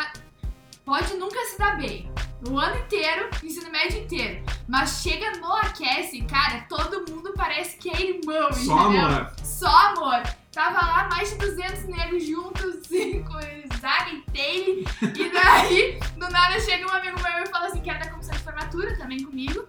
Pode 0.84 1.14
nunca 1.14 1.38
se 1.46 1.58
dar 1.58 1.76
bem. 1.76 2.10
O 2.48 2.58
ano 2.58 2.76
inteiro, 2.76 3.30
ensino 3.42 3.70
médio 3.70 4.02
inteiro. 4.02 4.44
Mas 4.68 5.00
chega 5.02 5.30
no 5.38 5.52
aquece, 5.54 6.22
cara, 6.22 6.66
todo 6.68 7.08
mundo 7.10 7.32
parece 7.36 7.76
que 7.76 7.88
é 7.88 8.16
irmão, 8.16 8.52
Só 8.52 8.88
entendeu? 8.88 9.06
amor. 9.06 9.32
Só 9.44 9.68
amor. 9.68 10.22
Tava 10.50 10.84
lá 10.84 11.08
mais 11.08 11.30
de 11.30 11.36
200 11.36 11.84
negros 11.84 12.26
juntos, 12.26 12.88
com 12.90 13.78
Zaga 13.78 14.10
e 14.10 14.22
Taylor. 14.32 14.84
E 15.16 15.30
daí, 15.30 16.00
do 16.18 16.28
nada, 16.30 16.60
chega 16.60 16.84
um 16.86 16.90
amigo 16.94 17.16
meu 17.22 17.44
e 17.44 17.46
fala 17.46 17.68
assim, 17.68 17.80
quer 17.80 17.98
dar 17.98 18.10
comissão 18.10 18.36
de 18.36 18.42
formatura 18.42 18.96
também 18.98 19.22
comigo? 19.22 19.64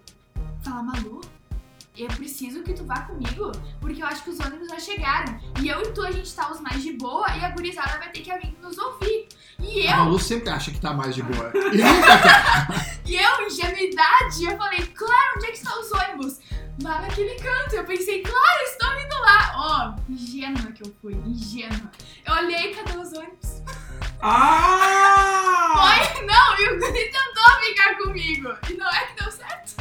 Fala, 0.64 0.82
Malu, 0.84 1.22
eu 1.96 2.08
preciso 2.08 2.64
que 2.64 2.74
tu 2.74 2.84
vá 2.86 3.02
comigo, 3.02 3.52
porque 3.80 4.02
eu 4.02 4.08
acho 4.08 4.24
que 4.24 4.32
os 4.32 4.40
ônibus 4.40 4.68
já 4.68 4.80
chegaram. 4.80 5.40
E 5.62 5.68
eu 5.68 5.82
e 5.82 5.92
tu, 5.92 6.04
a 6.04 6.12
gente 6.12 6.34
tá 6.34 6.52
os 6.52 6.60
mais 6.60 6.82
de 6.82 6.94
boa, 6.94 7.28
e 7.38 7.46
a 7.46 7.50
gurizada 7.50 8.00
vai 8.00 8.10
ter 8.12 8.22
que 8.22 8.38
vir 8.38 8.58
nos 8.62 8.78
ouvir. 8.78 9.28
E 9.60 9.88
A 9.88 9.92
eu, 9.92 9.98
Malu 9.98 10.20
sempre 10.20 10.50
acha 10.50 10.72
que 10.72 10.80
tá 10.80 10.94
mais 10.94 11.14
de 11.14 11.22
boa. 11.22 11.52
E 11.54 11.78
nunca 11.78 12.18
tá. 12.18 12.68
e 13.06 13.16
eu, 13.16 13.48
ingenuidade, 13.48 14.44
eu 14.44 14.58
falei, 14.58 14.86
claro, 14.88 15.34
onde 15.38 15.46
é 15.46 15.52
que 15.52 15.58
estão 15.58 15.80
os 15.80 15.92
ônibus? 15.92 16.40
Lá 16.82 17.02
naquele 17.02 17.36
canto. 17.36 17.76
Eu 17.76 17.84
pensei, 17.84 18.24
claro, 18.24 18.64
estou 18.64 18.90
indo 19.00 19.16
lá. 19.22 19.54
Ó, 19.56 20.12
ingênua 20.12 20.72
que 20.72 20.82
eu 20.82 20.92
fui, 21.00 21.14
ingênua. 21.14 21.92
Eu 22.26 22.34
olhei, 22.34 22.74
cadê 22.74 22.98
os 22.98 23.14
ônibus? 23.14 23.62
Ah! 24.26 25.74
Foi? 25.76 26.24
Não, 26.26 26.60
e 26.60 26.70
o 26.70 26.80
Guri 26.80 27.12
tentou 27.12 27.60
ficar 27.62 27.96
comigo. 27.98 28.54
E 28.70 28.74
não 28.76 28.90
é 28.90 29.00
que 29.08 29.22
deu 29.22 29.30
certo. 29.32 29.74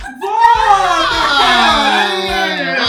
Ah, 1.55 2.09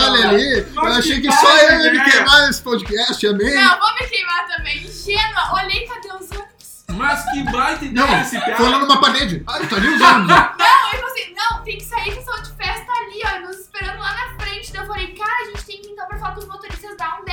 olha 0.09 0.29
ali. 0.29 0.67
Eu 0.75 0.83
achei 0.93 1.21
que 1.21 1.31
só 1.31 1.57
eu 1.57 1.79
ia 1.83 1.91
me 1.91 2.03
queimar 2.11 2.47
nesse 2.47 2.61
podcast, 2.61 3.27
amém? 3.27 3.53
Não, 3.53 3.79
vou 3.79 3.93
me 3.93 4.07
queimar 4.07 4.47
também. 4.47 4.77
Ingênua. 4.83 5.53
Olhei, 5.53 5.87
cadê 5.87 6.07
os 6.07 6.31
ônibus? 6.31 6.83
Mas 6.89 7.23
que 7.31 7.43
baita 7.51 7.85
ideia 7.85 8.07
Não, 8.07 8.21
esse 8.21 8.31
piada. 8.39 8.55
foi 8.57 8.69
lá 8.69 8.79
numa 8.79 8.99
parede. 8.99 9.43
Ah, 9.47 9.59
tá 9.59 9.75
ali 9.75 9.87
os 9.89 10.01
ônibus. 10.01 10.27
Não, 10.57 10.93
eu 10.93 10.99
falei 10.99 11.03
assim, 11.05 11.33
não, 11.35 11.63
tem 11.63 11.77
que 11.77 11.83
sair 11.85 12.15
que 12.15 12.23
são 12.23 12.41
de 12.41 12.51
festa 12.53 12.91
ali, 12.91 13.21
ó. 13.25 13.39
Nos 13.47 13.59
esperando 13.59 13.99
lá 13.99 14.11
na 14.13 14.43
frente. 14.43 14.71
Daí 14.73 14.81
eu 14.81 14.87
falei, 14.87 15.07
cara, 15.13 15.41
a 15.41 15.45
gente 15.45 15.65
tem 15.65 15.81
que 15.81 15.89
então 15.89 16.07
pra 16.07 16.17
falar 16.17 16.33
com 16.33 16.39
os 16.39 16.47
motoristas 16.47 16.97
dar 16.97 17.19
um 17.19 17.25
10, 17.25 17.32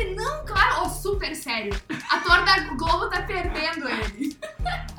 ele, 0.00 0.14
não, 0.14 0.44
claro, 0.44 0.82
ó, 0.82 0.88
super 0.88 1.34
sério. 1.34 1.74
Ator 2.10 2.44
da 2.44 2.60
Globo 2.74 3.08
tá 3.08 3.22
perdendo 3.22 3.88
ele. 3.88 4.36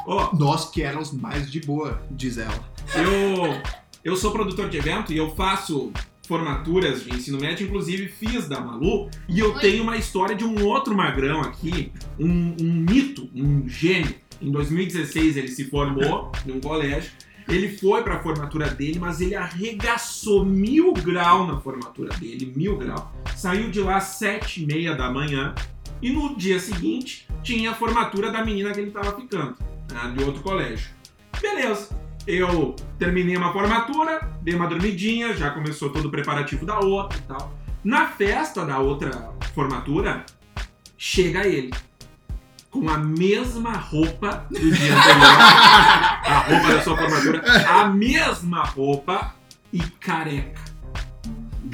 Ó, 0.05 0.33
Nós 0.37 0.69
que 0.69 0.81
éramos 0.81 1.11
mais 1.11 1.51
de 1.51 1.61
boa, 1.61 2.01
diz 2.11 2.37
ela. 2.37 2.63
eu, 2.95 3.61
eu 4.03 4.15
sou 4.15 4.31
produtor 4.31 4.69
de 4.69 4.77
evento 4.77 5.13
e 5.13 5.17
eu 5.17 5.35
faço 5.35 5.91
formaturas 6.27 7.03
de 7.03 7.15
ensino 7.15 7.39
médio, 7.39 7.65
inclusive 7.65 8.07
fiz 8.07 8.47
da 8.47 8.59
Malu, 8.59 9.09
e 9.27 9.39
eu 9.39 9.51
Oi. 9.55 9.61
tenho 9.61 9.81
uma 9.81 9.97
história 9.97 10.35
de 10.35 10.45
um 10.45 10.63
outro 10.63 10.95
magrão 10.95 11.41
aqui, 11.41 11.91
um, 12.19 12.55
um 12.61 12.85
mito, 12.87 13.27
um 13.33 13.67
gênio. 13.67 14.13
Em 14.39 14.51
2016 14.51 15.37
ele 15.37 15.47
se 15.47 15.65
formou 15.65 16.31
num 16.45 16.61
colégio, 16.61 17.11
ele 17.47 17.77
foi 17.77 18.03
pra 18.03 18.19
formatura 18.19 18.69
dele, 18.69 18.99
mas 18.99 19.21
ele 19.21 19.35
arregaçou 19.35 20.45
mil 20.45 20.93
grau 20.93 21.47
na 21.47 21.59
formatura 21.59 22.13
dele, 22.17 22.53
mil 22.55 22.77
grau. 22.77 23.11
Saiu 23.35 23.69
de 23.69 23.79
lá 23.79 23.97
às 23.97 24.03
sete 24.03 24.63
e 24.63 24.65
meia 24.65 24.95
da 24.95 25.11
manhã 25.11 25.55
e 26.01 26.11
no 26.11 26.35
dia 26.35 26.59
seguinte 26.59 27.27
tinha 27.41 27.71
a 27.71 27.75
formatura 27.75 28.31
da 28.31 28.43
menina 28.43 28.71
que 28.71 28.79
ele 28.79 28.91
tava 28.91 29.15
ficando, 29.15 29.55
né, 29.91 30.13
de 30.15 30.23
outro 30.23 30.41
colégio. 30.41 30.89
Beleza. 31.41 31.97
Eu 32.27 32.75
terminei 32.99 33.35
uma 33.35 33.51
formatura, 33.51 34.19
dei 34.41 34.53
uma 34.53 34.67
dormidinha, 34.67 35.35
já 35.35 35.49
começou 35.49 35.89
todo 35.89 36.07
o 36.07 36.11
preparativo 36.11 36.65
da 36.65 36.79
outra 36.79 37.17
e 37.17 37.21
tal. 37.21 37.57
Na 37.83 38.07
festa 38.07 38.65
da 38.65 38.77
outra 38.77 39.33
formatura, 39.55 40.25
chega 40.97 41.47
ele. 41.47 41.71
Com 42.69 42.87
a 42.89 42.97
mesma 42.97 43.73
roupa 43.73 44.45
do 44.49 44.59
dia 44.59 44.95
anterior. 44.95 45.25
a 46.25 46.45
roupa 46.47 46.67
da 46.73 46.83
sua 46.83 46.97
formatura. 46.97 47.43
A 47.67 47.87
mesma 47.87 48.63
roupa 48.63 49.35
e 49.73 49.79
careca. 49.79 50.61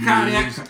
Careca. 0.04 0.64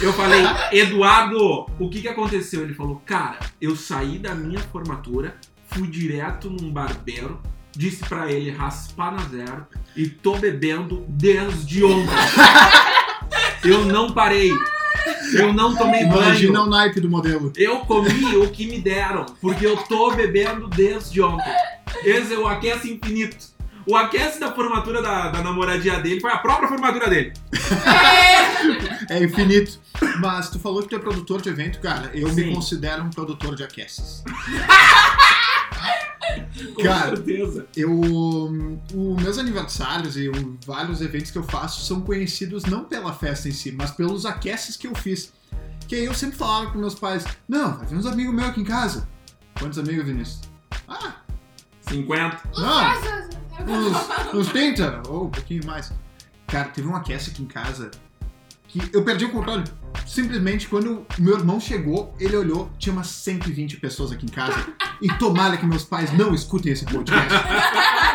Eu 0.00 0.12
falei, 0.12 0.44
Eduardo, 0.72 1.66
o 1.78 1.88
que 1.88 2.02
que 2.02 2.08
aconteceu? 2.08 2.62
Ele 2.62 2.74
falou, 2.74 3.02
cara, 3.04 3.38
eu 3.60 3.74
saí 3.74 4.18
da 4.18 4.34
minha 4.34 4.60
formatura, 4.60 5.36
fui 5.68 5.88
direto 5.88 6.50
num 6.50 6.70
barbeiro, 6.70 7.40
disse 7.72 8.04
pra 8.04 8.30
ele 8.30 8.50
raspar 8.50 9.12
na 9.12 9.22
zero 9.24 9.66
e 9.96 10.08
tô 10.08 10.36
bebendo 10.36 11.04
desde 11.08 11.84
ontem. 11.84 12.14
Eu 13.64 13.84
não 13.84 14.12
parei. 14.12 14.52
Eu 15.34 15.52
não 15.52 15.76
tomei 15.76 16.02
Imagina 16.02 16.52
banho. 16.52 16.66
o 16.66 16.70
naipe 16.70 17.00
do 17.00 17.08
modelo. 17.08 17.52
Eu 17.56 17.80
comi 17.80 18.36
o 18.36 18.48
que 18.50 18.66
me 18.66 18.80
deram, 18.80 19.26
porque 19.40 19.66
eu 19.66 19.76
tô 19.76 20.10
bebendo 20.12 20.68
desde 20.68 21.20
ontem. 21.20 21.52
Esse 22.04 22.34
é 22.34 22.38
o 22.38 22.46
aquece 22.46 22.90
infinito. 22.92 23.36
O 23.86 23.96
aquece 23.96 24.38
da 24.38 24.52
formatura 24.52 25.00
da, 25.00 25.28
da 25.30 25.42
namoradinha 25.42 25.98
dele 25.98 26.20
foi 26.20 26.30
a 26.30 26.36
própria 26.36 26.68
formatura 26.68 27.08
dele. 27.08 27.32
É 29.08 29.22
infinito. 29.22 29.80
Mas 30.20 30.50
tu 30.50 30.58
falou 30.58 30.82
que 30.82 30.88
tu 30.88 30.96
é 30.96 30.98
produtor 30.98 31.40
de 31.40 31.48
evento, 31.48 31.80
cara. 31.80 32.10
Eu 32.12 32.28
Sim. 32.28 32.46
me 32.46 32.54
considero 32.54 33.02
um 33.02 33.10
produtor 33.10 33.54
de 33.54 33.62
aqueces. 33.64 34.22
Com 36.74 36.82
Cara, 36.82 37.16
certeza. 37.16 37.66
Eu. 37.76 38.00
Os 38.00 39.22
meus 39.22 39.38
aniversários 39.38 40.16
e 40.16 40.28
o- 40.28 40.58
vários 40.66 41.00
eventos 41.00 41.30
que 41.30 41.38
eu 41.38 41.42
faço 41.42 41.84
são 41.84 42.00
conhecidos 42.00 42.64
não 42.64 42.84
pela 42.84 43.12
festa 43.12 43.48
em 43.48 43.52
si, 43.52 43.72
mas 43.72 43.90
pelos 43.90 44.24
aqueces 44.26 44.76
que 44.76 44.86
eu 44.86 44.94
fiz. 44.94 45.32
Que 45.86 45.94
aí 45.96 46.04
eu 46.04 46.14
sempre 46.14 46.36
falava 46.36 46.70
com 46.70 46.78
meus 46.78 46.94
pais: 46.94 47.24
Não, 47.48 47.76
vai 47.76 47.86
vir 47.86 47.96
uns 47.96 48.06
amigos 48.06 48.34
meus 48.34 48.48
aqui 48.48 48.60
em 48.60 48.64
casa. 48.64 49.08
Quantos 49.58 49.78
amigos, 49.78 50.04
Vinícius? 50.04 50.40
Ah, 50.86 51.16
50. 51.88 52.40
não, 53.66 53.74
uns, 53.74 54.34
uns 54.34 54.48
30 54.48 55.02
ou 55.08 55.26
um 55.26 55.30
pouquinho 55.30 55.64
mais. 55.66 55.92
Cara, 56.46 56.68
teve 56.68 56.86
um 56.88 56.94
aquece 56.96 57.30
aqui 57.30 57.42
em 57.42 57.46
casa 57.46 57.90
que 58.68 58.80
eu 58.92 59.02
perdi 59.04 59.24
o 59.24 59.30
controle. 59.32 59.64
Simplesmente 60.06 60.68
quando 60.68 61.06
o 61.18 61.22
meu 61.22 61.36
irmão 61.38 61.58
chegou, 61.60 62.14
ele 62.20 62.36
olhou, 62.36 62.70
tinha 62.78 62.92
umas 62.92 63.08
120 63.08 63.76
pessoas 63.78 64.12
aqui 64.12 64.24
em 64.26 64.28
casa. 64.28 64.66
E 65.00 65.08
tomara 65.14 65.56
que 65.56 65.66
meus 65.66 65.84
pais 65.84 66.12
não 66.12 66.34
escutem 66.34 66.72
esse 66.72 66.84
podcast. 66.84 67.28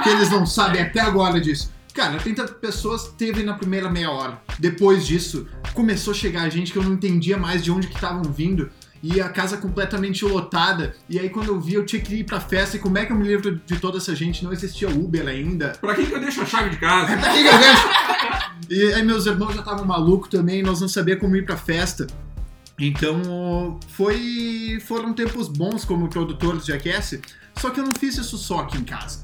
que 0.04 0.10
eles 0.10 0.30
não 0.30 0.46
sabem 0.46 0.82
até 0.82 1.00
agora 1.00 1.40
disso. 1.40 1.72
Cara, 1.94 2.18
30 2.18 2.48
pessoas 2.54 3.14
teve 3.18 3.44
na 3.44 3.54
primeira 3.54 3.90
meia 3.90 4.10
hora. 4.10 4.42
Depois 4.58 5.06
disso, 5.06 5.48
começou 5.74 6.12
a 6.12 6.16
chegar 6.16 6.50
gente 6.50 6.72
que 6.72 6.78
eu 6.78 6.84
não 6.84 6.94
entendia 6.94 7.38
mais 7.38 7.64
de 7.64 7.72
onde 7.72 7.88
que 7.88 7.96
estavam 7.96 8.24
vindo. 8.24 8.70
E 9.02 9.20
a 9.20 9.28
casa 9.30 9.58
completamente 9.58 10.24
lotada. 10.26 10.96
E 11.10 11.20
aí 11.20 11.30
quando 11.30 11.50
eu 11.50 11.60
vi, 11.60 11.74
eu 11.74 11.86
tinha 11.86 12.02
que 12.02 12.16
ir 12.16 12.24
pra 12.24 12.40
festa. 12.40 12.78
E 12.78 12.80
como 12.80 12.98
é 12.98 13.06
que 13.06 13.12
eu 13.12 13.18
me 13.18 13.28
livro 13.28 13.60
de 13.66 13.78
toda 13.78 13.98
essa 13.98 14.16
gente? 14.16 14.44
Não 14.44 14.52
existia 14.52 14.90
Uber 14.90 15.28
ainda. 15.28 15.74
Pra 15.80 15.94
quem 15.94 16.06
que 16.06 16.14
eu 16.14 16.20
deixo 16.22 16.42
a 16.42 16.46
chave 16.46 16.70
de 16.70 16.78
casa? 16.78 17.16
Pra 17.18 17.32
que 17.32 17.44
que 17.44 17.48
eu 17.48 17.58
deixo? 17.60 17.88
E 18.70 18.94
aí 18.94 19.04
meus 19.04 19.26
irmãos 19.26 19.54
já 19.54 19.60
estavam 19.60 19.86
malucos 19.86 20.30
também, 20.30 20.64
nós 20.64 20.80
não 20.80 20.88
sabíamos 20.88 21.22
como 21.22 21.36
ir 21.36 21.46
pra 21.46 21.58
festa. 21.58 22.08
Então 22.80 23.80
foi 23.90 24.82
foram 24.86 25.14
tempos 25.14 25.48
bons 25.48 25.86
como 25.86 26.08
produtor 26.10 26.58
de 26.58 26.68
Jackass, 26.68 27.20
só 27.58 27.70
que 27.70 27.80
eu 27.80 27.86
não 27.86 27.94
fiz 27.94 28.18
isso 28.18 28.38
só 28.38 28.60
aqui 28.62 28.78
em 28.78 28.84
casa. 28.84 29.24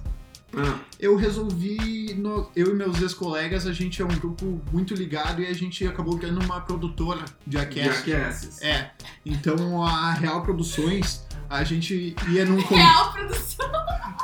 Ah, 0.56 0.80
Eu 1.00 1.16
resolvi, 1.16 2.16
no- 2.16 2.50
eu 2.56 2.72
e 2.72 2.74
meus 2.74 3.00
ex-colegas, 3.02 3.68
a 3.68 3.74
gente 3.74 4.02
é 4.02 4.06
um 4.06 4.08
grupo 4.08 4.60
muito 4.72 4.96
ligado 4.96 5.42
e 5.44 5.48
a 5.48 5.54
gente 5.54 5.86
acabou 5.88 6.18
criando 6.18 6.44
uma 6.44 6.60
produtora 6.62 7.24
de 7.46 7.58
de 7.58 7.84
Jackass. 7.84 8.60
É, 8.62 8.90
então 9.26 9.86
a 9.86 10.12
Real 10.14 10.42
Produções, 10.42 11.24
a 11.50 11.64
gente 11.64 12.16
ia 12.30 12.46
num... 12.46 12.58
real 12.66 13.14
produção. 13.14 13.70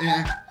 É, 0.02 0.45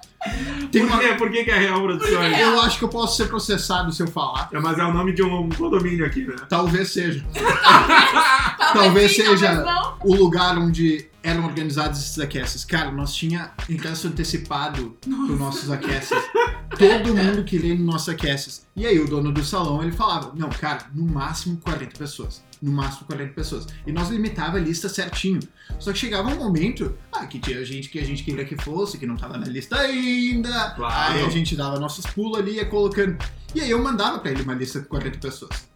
tem 0.71 0.85
Por 0.85 0.91
uma, 0.93 0.99
quê? 0.99 1.13
Por 1.15 1.29
que, 1.31 1.43
que 1.43 1.51
é 1.51 1.57
real 1.57 1.81
produções? 1.81 2.39
eu 2.39 2.61
acho 2.61 2.77
que 2.79 2.83
eu 2.85 2.89
posso 2.89 3.17
ser 3.17 3.27
processado 3.27 3.91
se 3.91 4.01
eu 4.03 4.07
falar. 4.07 4.49
É, 4.51 4.59
mas 4.59 4.77
é 4.77 4.83
o 4.83 4.93
nome 4.93 5.13
de 5.13 5.23
um 5.23 5.49
condomínio 5.49 6.05
aqui, 6.05 6.25
né? 6.25 6.35
Talvez 6.49 6.89
seja. 6.91 7.23
Talvez, 7.33 8.73
Talvez 8.73 9.15
sim, 9.15 9.25
seja- 9.25 9.63
talvez 9.63 9.95
o 10.03 10.15
lugar 10.15 10.57
onde 10.57 11.07
eram 11.23 11.45
organizados 11.45 11.99
esses 11.99 12.19
aqueces. 12.19 12.65
Cara, 12.65 12.91
nós 12.91 13.13
tinha 13.15 13.51
ingresso 13.69 14.07
antecipado 14.07 14.95
para 15.01 15.35
nossos 15.35 15.71
aqueces. 15.71 16.11
Todo 16.77 17.15
mundo 17.15 17.43
queria 17.43 17.73
ir 17.73 17.79
no 17.79 17.85
nosso 17.85 18.11
aqueces. 18.11 18.65
E 18.75 18.85
aí 18.85 18.99
o 18.99 19.07
dono 19.07 19.31
do 19.31 19.43
salão, 19.43 19.81
ele 19.81 19.91
falava, 19.91 20.31
não, 20.35 20.49
cara, 20.49 20.85
no 20.93 21.05
máximo 21.05 21.57
40 21.63 21.97
pessoas. 21.97 22.43
No 22.61 22.71
máximo 22.71 23.05
40 23.07 23.33
pessoas. 23.33 23.67
E 23.85 23.91
nós 23.91 24.09
limitava 24.09 24.57
a 24.57 24.59
lista 24.59 24.87
certinho. 24.89 25.39
Só 25.79 25.91
que 25.91 25.97
chegava 25.99 26.29
um 26.29 26.35
momento, 26.37 26.95
ah, 27.11 27.25
que 27.25 27.39
tinha 27.39 27.63
gente 27.65 27.89
que 27.89 27.99
a 27.99 28.03
gente 28.05 28.23
queria 28.23 28.45
que 28.45 28.55
fosse, 28.55 28.97
que 28.97 29.05
não 29.05 29.15
tava 29.17 29.37
na 29.37 29.45
lista 29.45 29.77
ainda. 29.77 30.71
Claro. 30.71 31.13
Aí 31.13 31.25
a 31.25 31.29
gente 31.29 31.55
dava 31.55 31.79
nossos 31.79 32.05
pulos 32.05 32.39
ali, 32.39 32.53
ia 32.55 32.65
colocando. 32.65 33.17
E 33.53 33.61
aí 33.61 33.69
eu 33.69 33.81
mandava 33.81 34.19
pra 34.19 34.31
ele 34.31 34.41
uma 34.43 34.53
lista 34.53 34.79
com 34.79 34.87
40 34.87 35.19
pessoas. 35.19 35.67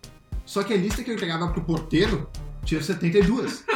Só 0.46 0.64
que 0.64 0.74
a 0.74 0.78
lista 0.78 1.04
que 1.04 1.12
eu 1.12 1.16
entregava 1.16 1.48
pro 1.50 1.62
porteiro 1.64 2.30
tinha 2.66 2.82
72. 2.82 3.64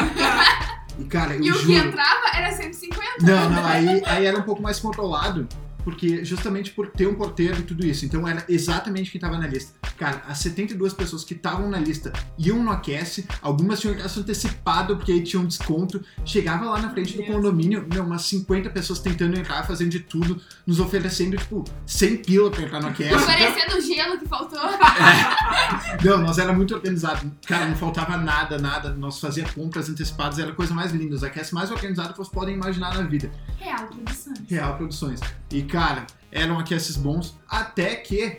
E 1.00 1.06
cara, 1.06 1.34
eu 1.36 1.42
E 1.44 1.50
o 1.52 1.54
que 1.56 1.62
juro. 1.76 1.88
entrava 1.88 2.28
era 2.36 2.52
150. 2.52 3.04
Não, 3.22 3.50
não, 3.50 3.66
aí, 3.66 4.04
aí 4.06 4.26
era 4.28 4.38
um 4.38 4.44
pouco 4.44 4.62
mais 4.62 4.80
controlado, 4.80 5.48
porque 5.84 6.24
justamente 6.24 6.72
por 6.72 6.88
ter 6.88 7.08
um 7.08 7.16
porteiro 7.16 7.60
e 7.60 7.64
tudo 7.64 7.86
isso. 7.86 8.06
Então 8.06 8.28
era 8.28 8.44
exatamente 8.48 9.12
quem 9.12 9.20
tava 9.20 9.38
na 9.38 9.48
lista. 9.48 9.74
Cara, 9.98 10.24
as 10.28 10.40
72 10.40 10.94
pessoas 10.94 11.24
que 11.24 11.34
estavam 11.34 11.70
na 11.70 11.78
lista 11.78 12.12
iam 12.38 12.64
no 12.64 12.72
aquece, 12.72 13.28
algumas 13.42 13.80
tinham 13.80 13.94
ingresso 13.94 14.20
antecipado, 14.20 14.96
porque 14.98 15.12
aí 15.12 15.24
tinha 15.24 15.42
um 15.42 15.46
desconto. 15.46 16.04
Chegava 16.26 16.66
lá 16.66 16.82
na 16.82 16.90
frente 16.90 17.16
do 17.18 17.24
condomínio, 17.26 17.86
meu, 17.92 18.04
umas 18.04 18.24
50 18.24 18.70
pessoas 18.70 19.00
tentando 19.00 19.38
entrar, 19.38 19.64
fazendo 19.64 19.90
de 19.90 20.00
tudo, 20.00 20.42
nos 20.66 20.80
oferecendo, 20.80 21.38
tipo, 21.38 21.64
100 21.86 22.18
pila 22.18 22.52
pra 22.52 22.64
entrar 22.64 22.82
no 22.82 22.88
aquece. 22.88 23.26
Parecendo 23.26 23.78
o 23.78 23.82
gelo 23.82 24.20
que 24.20 24.28
faltou. 24.28 24.60
Não, 26.04 26.20
nós 26.20 26.38
era 26.38 26.54
muito 26.54 26.74
organizado. 26.74 27.32
Cara, 27.46 27.68
não 27.68 27.76
faltava 27.76 28.18
nada, 28.18 28.58
nada. 28.58 28.94
Nós 28.94 29.20
fazia 29.20 29.46
compras 29.54 29.90
antecipadas, 29.90 30.40
era 30.40 30.52
a 30.52 30.56
coisa 30.56 30.74
mais 30.74 30.92
linda. 30.92 31.16
Os 31.16 31.24
aquece 31.24 31.54
mais 31.54 31.72
organizado 31.72 32.12
que 32.12 32.18
vocês 32.18 32.34
podem 32.34 32.56
imaginar 32.56 32.94
na 32.96 33.04
vida. 33.04 33.32
Real 33.58 33.88
produção. 33.88 34.34
Real 34.48 34.78
Produções. 34.78 35.20
E, 35.52 35.64
cara, 35.74 36.06
eram 36.32 36.60
aqueces 36.60 36.96
bons, 36.96 37.36
até 37.50 37.96
que 37.96 38.38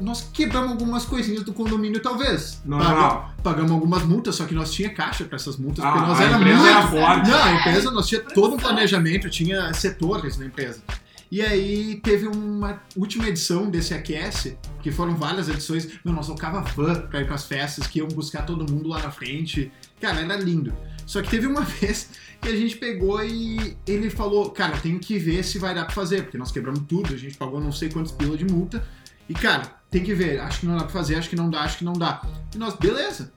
nós 0.00 0.26
quebramos 0.32 0.70
algumas 0.72 1.04
coisinhas 1.04 1.44
do 1.44 1.52
condomínio, 1.52 2.00
talvez. 2.00 2.62
Normal. 2.64 2.94
Paga- 2.94 3.34
Pagamos 3.42 3.72
algumas 3.72 4.02
multas, 4.02 4.34
só 4.36 4.46
que 4.46 4.54
nós 4.54 4.72
tinha 4.72 4.88
caixa 4.94 5.24
pra 5.24 5.36
essas 5.36 5.58
multas, 5.58 5.84
porque 5.84 5.98
Ah, 5.98 6.06
nós 6.06 6.18
a 6.18 6.24
era 6.24 6.36
empresa 6.38 6.56
muito... 6.58 6.70
era 6.70 6.86
forte. 6.88 7.30
Não, 7.30 7.42
a 7.42 7.52
empresa, 7.52 7.90
nós 7.90 8.08
tinha 8.08 8.20
todo 8.22 8.54
um 8.54 8.56
planejamento, 8.56 9.28
tinha 9.28 9.72
setores 9.74 10.38
na 10.38 10.46
empresa. 10.46 10.82
E 11.30 11.42
aí 11.42 12.00
teve 12.02 12.26
uma 12.26 12.80
última 12.96 13.28
edição 13.28 13.70
desse 13.70 13.92
aquece, 13.94 14.58
que 14.82 14.90
foram 14.90 15.14
várias 15.16 15.48
edições, 15.50 15.86
meu, 16.04 16.12
nós 16.14 16.26
tocava 16.26 16.60
van 16.74 17.02
pra 17.02 17.20
ir 17.20 17.26
pras 17.26 17.44
festas, 17.44 17.86
que 17.86 17.98
iam 17.98 18.08
buscar 18.08 18.42
todo 18.46 18.70
mundo 18.72 18.88
lá 18.88 19.00
na 19.00 19.10
frente. 19.10 19.70
Cara, 20.00 20.20
era 20.20 20.36
lindo. 20.36 20.72
Só 21.06 21.20
que 21.22 21.28
teve 21.28 21.46
uma 21.46 21.60
vez 21.80 22.08
que 22.40 22.48
a 22.48 22.56
gente 22.56 22.76
pegou 22.76 23.22
e 23.24 23.76
ele 23.86 24.08
falou, 24.08 24.50
cara, 24.50 24.76
eu 24.76 24.80
tenho 24.80 24.98
que 24.98 25.18
ver 25.18 25.44
se 25.44 25.58
vai 25.58 25.74
dar 25.74 25.84
pra 25.84 25.94
fazer, 25.94 26.22
porque 26.22 26.38
nós 26.38 26.50
quebramos 26.50 26.82
tudo, 26.88 27.12
a 27.12 27.16
gente 27.16 27.36
pagou 27.36 27.60
não 27.60 27.72
sei 27.72 27.90
quantos 27.90 28.12
pila 28.12 28.36
de 28.36 28.44
multa. 28.44 28.82
E, 29.28 29.34
cara, 29.34 29.62
tem 29.90 30.02
que 30.02 30.14
ver, 30.14 30.40
acho 30.40 30.60
que 30.60 30.66
não 30.66 30.76
dá 30.76 30.84
pra 30.84 30.92
fazer, 30.92 31.16
acho 31.16 31.28
que 31.28 31.36
não 31.36 31.50
dá, 31.50 31.60
acho 31.62 31.78
que 31.78 31.84
não 31.84 31.92
dá. 31.92 32.22
E 32.54 32.58
nós, 32.58 32.74
beleza. 32.74 33.32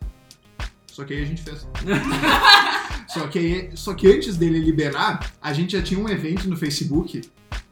Só 0.87 1.03
que 1.03 1.13
aí 1.13 1.23
a 1.23 1.25
gente 1.25 1.41
fez. 1.41 1.67
só, 3.09 3.27
que 3.27 3.39
aí, 3.39 3.71
só 3.75 3.93
que 3.93 4.07
antes 4.07 4.37
dele 4.37 4.59
liberar, 4.59 5.31
a 5.41 5.51
gente 5.51 5.73
já 5.73 5.81
tinha 5.81 5.99
um 5.99 6.07
evento 6.07 6.47
no 6.47 6.55
Facebook 6.55 7.21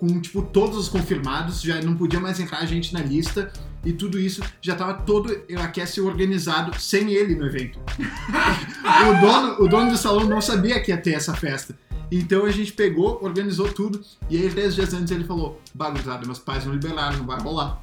com, 0.02 0.20
tipo, 0.20 0.42
todos 0.42 0.80
os 0.80 0.90
confirmados, 0.90 1.62
já 1.62 1.80
não 1.80 1.96
podia 1.96 2.20
mais 2.20 2.40
entrar 2.40 2.66
gente 2.66 2.92
na 2.92 3.02
lista, 3.02 3.54
e 3.86 3.94
tudo 3.94 4.20
isso 4.20 4.42
já 4.60 4.74
tava 4.76 4.96
todo 4.96 5.32
aquece 5.60 6.02
organizado 6.02 6.76
sem 6.80 7.12
ele 7.12 7.36
no 7.36 7.46
evento. 7.46 7.80
o, 8.02 9.22
dono, 9.22 9.64
o 9.64 9.68
dono 9.68 9.92
do 9.92 9.98
salão 9.98 10.26
não 10.26 10.42
sabia 10.42 10.82
que 10.82 10.90
ia 10.90 10.98
ter 10.98 11.14
essa 11.14 11.36
festa. 11.36 11.78
Então 12.12 12.46
a 12.46 12.52
gente 12.52 12.74
pegou, 12.74 13.24
organizou 13.24 13.72
tudo, 13.72 14.02
e 14.28 14.38
aí 14.38 14.50
10 14.50 14.74
dias 14.74 14.94
antes 14.96 15.12
ele 15.12 15.24
falou, 15.24 15.62
bagulhado, 15.72 16.26
meus 16.26 16.40
pais 16.40 16.66
não 16.66 16.74
liberaram, 16.74 17.20
não 17.20 17.28
vai 17.28 17.40
rolar. 17.40 17.80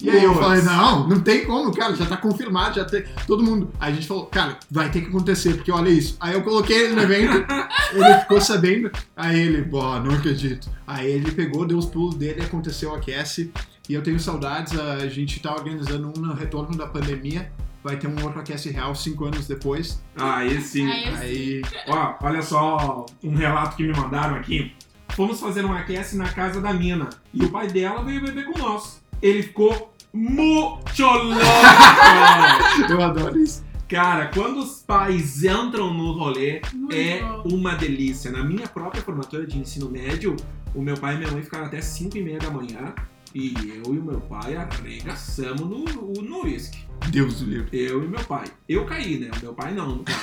E 0.00 0.10
aí 0.10 0.22
eu 0.22 0.34
falei, 0.34 0.60
não, 0.62 1.08
não 1.08 1.20
tem 1.20 1.46
como, 1.46 1.74
cara, 1.74 1.96
já 1.96 2.04
tá 2.04 2.18
confirmado, 2.18 2.76
já 2.76 2.84
tem. 2.84 3.04
Todo 3.26 3.42
mundo. 3.42 3.72
Aí 3.80 3.92
a 3.92 3.94
gente 3.94 4.06
falou, 4.06 4.26
cara, 4.26 4.58
vai 4.70 4.90
ter 4.90 5.00
que 5.00 5.08
acontecer, 5.08 5.54
porque 5.54 5.72
olha 5.72 5.88
isso. 5.88 6.16
Aí 6.20 6.34
eu 6.34 6.42
coloquei 6.42 6.84
ele 6.84 6.94
no 6.94 7.02
evento, 7.02 7.46
ele 7.94 8.20
ficou 8.20 8.40
sabendo. 8.40 8.90
Aí 9.16 9.40
ele, 9.40 9.62
pô, 9.62 9.80
não 10.00 10.14
acredito. 10.14 10.68
Aí 10.86 11.10
ele 11.10 11.30
pegou, 11.30 11.66
deu 11.66 11.78
os 11.78 11.86
pulos 11.86 12.14
dele, 12.14 12.42
aconteceu 12.42 12.90
o 12.90 12.94
aquece. 12.94 13.50
E 13.88 13.94
eu 13.94 14.02
tenho 14.02 14.20
saudades, 14.20 14.78
a 14.78 15.06
gente 15.06 15.40
tá 15.40 15.54
organizando 15.54 16.08
um 16.08 16.20
no 16.20 16.34
retorno 16.34 16.76
da 16.76 16.86
pandemia. 16.86 17.50
Vai 17.82 17.96
ter 17.96 18.08
um 18.08 18.22
outro 18.24 18.40
aquece 18.40 18.68
real 18.70 18.94
cinco 18.94 19.26
anos 19.26 19.46
depois. 19.46 20.02
Aí 20.16 20.60
sim. 20.60 20.90
Aí. 20.90 21.62
Ó, 21.86 22.14
olha 22.20 22.42
só 22.42 23.06
um 23.22 23.34
relato 23.34 23.76
que 23.76 23.84
me 23.84 23.96
mandaram 23.96 24.34
aqui. 24.34 24.74
Fomos 25.10 25.40
fazer 25.40 25.64
um 25.64 25.72
aquece 25.72 26.16
na 26.16 26.28
casa 26.28 26.60
da 26.60 26.74
mina. 26.74 27.08
E 27.32 27.44
o 27.44 27.50
pai 27.50 27.68
dela 27.68 28.02
veio 28.02 28.20
beber 28.20 28.44
com 28.44 28.58
nós. 28.58 29.00
Ele 29.22 29.42
ficou 29.42 29.92
muito 30.12 31.02
louco! 31.02 31.40
Eu 32.88 33.02
adoro 33.02 33.38
isso. 33.38 33.64
Cara, 33.88 34.26
quando 34.34 34.58
os 34.58 34.82
pais 34.82 35.44
entram 35.44 35.94
no 35.94 36.12
rolê, 36.12 36.60
Muito 36.72 36.94
é 36.94 37.20
bom. 37.22 37.42
uma 37.54 37.74
delícia. 37.76 38.32
Na 38.32 38.42
minha 38.42 38.66
própria 38.66 39.00
formatura 39.00 39.46
de 39.46 39.58
ensino 39.58 39.88
médio, 39.88 40.34
o 40.74 40.82
meu 40.82 40.96
pai 40.96 41.14
e 41.14 41.18
minha 41.18 41.30
mãe 41.30 41.42
ficaram 41.42 41.66
até 41.66 41.80
5 41.80 42.16
e 42.18 42.22
meia 42.22 42.38
da 42.38 42.50
manhã. 42.50 42.92
E 43.32 43.54
eu 43.84 43.94
e 43.94 43.98
o 43.98 44.02
meu 44.02 44.20
pai 44.22 44.56
arregaçamos 44.56 45.60
no 45.60 45.84
no 46.22 46.44
uísque. 46.44 46.78
Deus 47.10 47.40
do 47.40 47.46
livro. 47.50 47.68
Eu 47.72 48.02
e 48.02 48.08
meu 48.08 48.24
pai. 48.24 48.46
Eu 48.68 48.86
caí, 48.86 49.18
né? 49.18 49.30
O 49.36 49.40
meu 49.42 49.54
pai 49.54 49.72
não, 49.72 49.96
no 49.96 50.02
caso. 50.04 50.18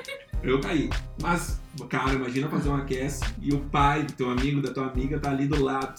Eu 0.42 0.60
caí. 0.60 0.90
Mas, 1.22 1.58
cara, 1.88 2.12
imagina 2.12 2.48
fazer 2.48 2.68
um 2.68 2.76
aquece 2.76 3.24
e 3.40 3.54
o 3.54 3.60
pai 3.60 4.02
do 4.02 4.12
teu 4.12 4.30
amigo, 4.30 4.60
da 4.60 4.72
tua 4.72 4.88
amiga, 4.88 5.18
tá 5.18 5.30
ali 5.30 5.46
do 5.46 5.62
lado. 5.62 5.94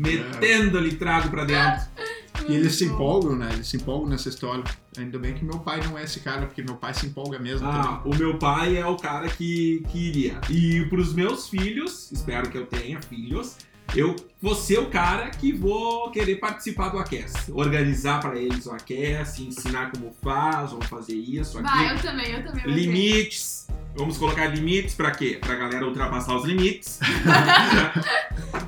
Metendo-lhe 0.00 0.96
trago 0.96 1.30
pra 1.30 1.44
dentro. 1.44 1.88
E 2.48 2.54
eles 2.54 2.74
se 2.76 2.86
empolgam, 2.86 3.36
né? 3.36 3.50
Eles 3.52 3.68
se 3.68 3.76
empolgam 3.76 4.08
nessa 4.08 4.28
história. 4.30 4.64
Ainda 4.96 5.18
bem 5.18 5.34
que 5.34 5.44
meu 5.44 5.58
pai 5.58 5.80
não 5.84 5.98
é 5.98 6.04
esse 6.04 6.20
cara, 6.20 6.46
porque 6.46 6.62
meu 6.62 6.74
pai 6.76 6.94
se 6.94 7.06
empolga 7.06 7.38
mesmo 7.38 7.68
Ah, 7.68 8.00
o 8.04 8.14
meu 8.16 8.38
pai 8.38 8.78
é 8.78 8.86
o 8.86 8.96
cara 8.96 9.28
que, 9.28 9.84
que 9.90 9.98
iria. 10.08 10.40
E 10.48 10.84
pros 10.86 11.12
meus 11.12 11.48
filhos, 11.48 12.10
espero 12.10 12.48
que 12.48 12.56
eu 12.56 12.64
tenha 12.66 13.00
filhos, 13.02 13.56
eu 13.94 14.16
vou 14.40 14.54
ser 14.54 14.78
o 14.78 14.86
cara 14.86 15.28
que 15.30 15.52
vou 15.52 16.10
querer 16.10 16.36
participar 16.36 16.88
do 16.88 16.98
Aquece. 16.98 17.52
Organizar 17.52 18.20
pra 18.20 18.36
eles 18.36 18.64
o 18.66 18.72
Aquece, 18.72 19.42
ensinar 19.42 19.92
como 19.92 20.10
faz, 20.22 20.70
vamos 20.70 20.86
fazer 20.86 21.16
isso, 21.16 21.58
aquilo. 21.58 21.74
Vai, 21.74 21.94
eu 21.94 22.00
também, 22.00 22.32
eu 22.32 22.44
também. 22.44 22.64
vou 22.64 22.72
ver. 22.74 22.80
Vamos 23.96 24.16
colocar 24.18 24.46
limites 24.46 24.94
pra 24.94 25.10
quê? 25.10 25.38
Pra 25.40 25.54
galera 25.56 25.86
ultrapassar 25.86 26.36
os 26.36 26.44
limites. 26.44 27.00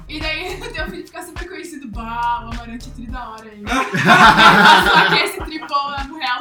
E 0.08 0.20
daí 0.20 0.60
o 0.60 0.68
teu 0.70 0.84
filho 0.90 1.06
fica 1.06 1.22
super 1.22 1.48
conhecido. 1.48 1.88
Bah, 1.88 2.42
o 2.44 2.52
Amarante 2.52 2.90
é 2.90 2.92
tri 2.92 3.06
da 3.06 3.30
hora 3.30 3.44
aí. 3.48 3.62
Só 3.64 5.08
que 5.08 5.22
esse 5.22 5.38
tripou 5.42 5.76
lá 5.88 6.04
no 6.04 6.18
Real. 6.18 6.40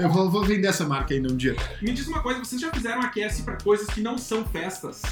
Eu 0.00 0.10
vou, 0.10 0.28
vou 0.28 0.44
vender 0.44 0.66
essa 0.66 0.84
marca 0.84 1.14
ainda 1.14 1.32
um 1.32 1.36
dia. 1.36 1.54
Me 1.80 1.92
diz 1.92 2.08
uma 2.08 2.20
coisa, 2.20 2.40
vocês 2.40 2.60
já 2.60 2.68
fizeram 2.72 3.00
Aquece 3.00 3.42
pra 3.44 3.56
coisas 3.62 3.86
que 3.86 4.00
não 4.00 4.18
são 4.18 4.44
festas? 4.44 5.02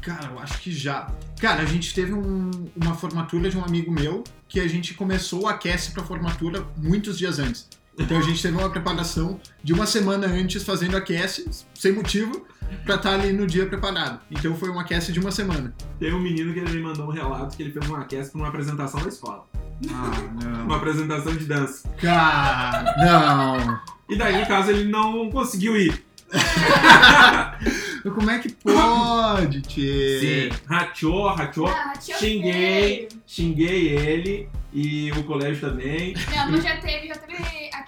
Cara, 0.00 0.26
eu 0.32 0.38
acho 0.38 0.58
que 0.60 0.70
já. 0.70 1.08
Cara, 1.40 1.62
a 1.62 1.66
gente 1.66 1.92
teve 1.92 2.12
um- 2.12 2.50
uma 2.76 2.94
formatura 2.94 3.50
de 3.50 3.58
um 3.58 3.64
amigo 3.64 3.90
meu 3.90 4.22
que 4.48 4.60
a 4.60 4.68
gente 4.68 4.94
começou 4.94 5.42
o 5.42 5.48
aquece 5.48 5.90
pra 5.90 6.04
formatura 6.04 6.64
muitos 6.76 7.18
dias 7.18 7.40
antes. 7.40 7.68
Então 7.98 8.18
a 8.18 8.22
gente 8.22 8.40
teve 8.42 8.56
uma 8.56 8.70
preparação 8.70 9.40
de 9.62 9.72
uma 9.72 9.86
semana 9.86 10.26
antes 10.26 10.62
fazendo 10.64 10.96
aquece, 10.96 11.48
sem 11.74 11.92
motivo, 11.92 12.46
pra 12.84 12.94
estar 12.94 13.12
ali 13.14 13.32
no 13.32 13.46
dia 13.46 13.66
preparado. 13.66 14.20
Então 14.30 14.56
foi 14.56 14.70
um 14.70 14.78
aquece 14.78 15.12
de 15.12 15.20
uma 15.20 15.30
semana. 15.30 15.74
Tem 15.98 16.12
um 16.12 16.18
menino 16.20 16.52
que 16.54 16.60
ele 16.60 16.70
me 16.72 16.82
mandou 16.82 17.06
um 17.06 17.10
relato 17.10 17.56
que 17.56 17.62
ele 17.62 17.72
fez 17.72 17.88
um 17.88 17.96
Aquece 17.96 18.30
pra 18.30 18.40
uma 18.40 18.48
apresentação 18.48 19.00
da 19.02 19.08
escola. 19.08 19.44
Ah, 19.90 20.10
Uma 20.62 20.64
não. 20.66 20.74
apresentação 20.76 21.34
de 21.36 21.44
dança. 21.44 21.88
Cara, 22.00 22.94
não. 22.98 23.80
E 24.08 24.16
daí, 24.16 24.40
no 24.40 24.46
caso, 24.46 24.70
ele 24.70 24.90
não 24.90 25.30
conseguiu 25.30 25.76
ir. 25.76 26.04
Como 28.02 28.30
é 28.30 28.38
que 28.38 28.48
pode, 28.52 29.60
tchê? 29.62 30.50
Sim. 30.50 30.58
Rachou, 30.66 31.28
rachou. 31.34 31.66
Ah, 31.68 31.92
Xinguei, 32.00 33.08
xinguei 33.26 33.88
ele 33.90 34.48
e 34.72 35.12
o 35.12 35.22
colégio 35.24 35.60
também. 35.68 36.14
Não, 36.34 36.50
mas 36.50 36.64
já 36.64 36.76
teve, 36.78 37.06
já 37.08 37.14
teve 37.14 37.42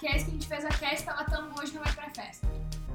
a 0.07 0.13
cast 0.13 0.25
que 0.25 0.31
a 0.31 0.35
gente 0.35 0.47
fez 0.47 0.65
a 0.65 0.69
cast, 0.69 1.05
tava 1.05 1.25
tão 1.25 1.49
boa, 1.49 1.63
a 1.63 1.65
gente 1.65 1.75
não 1.75 1.83
vai 1.83 1.93
pra 1.93 2.11
festa. 2.11 2.47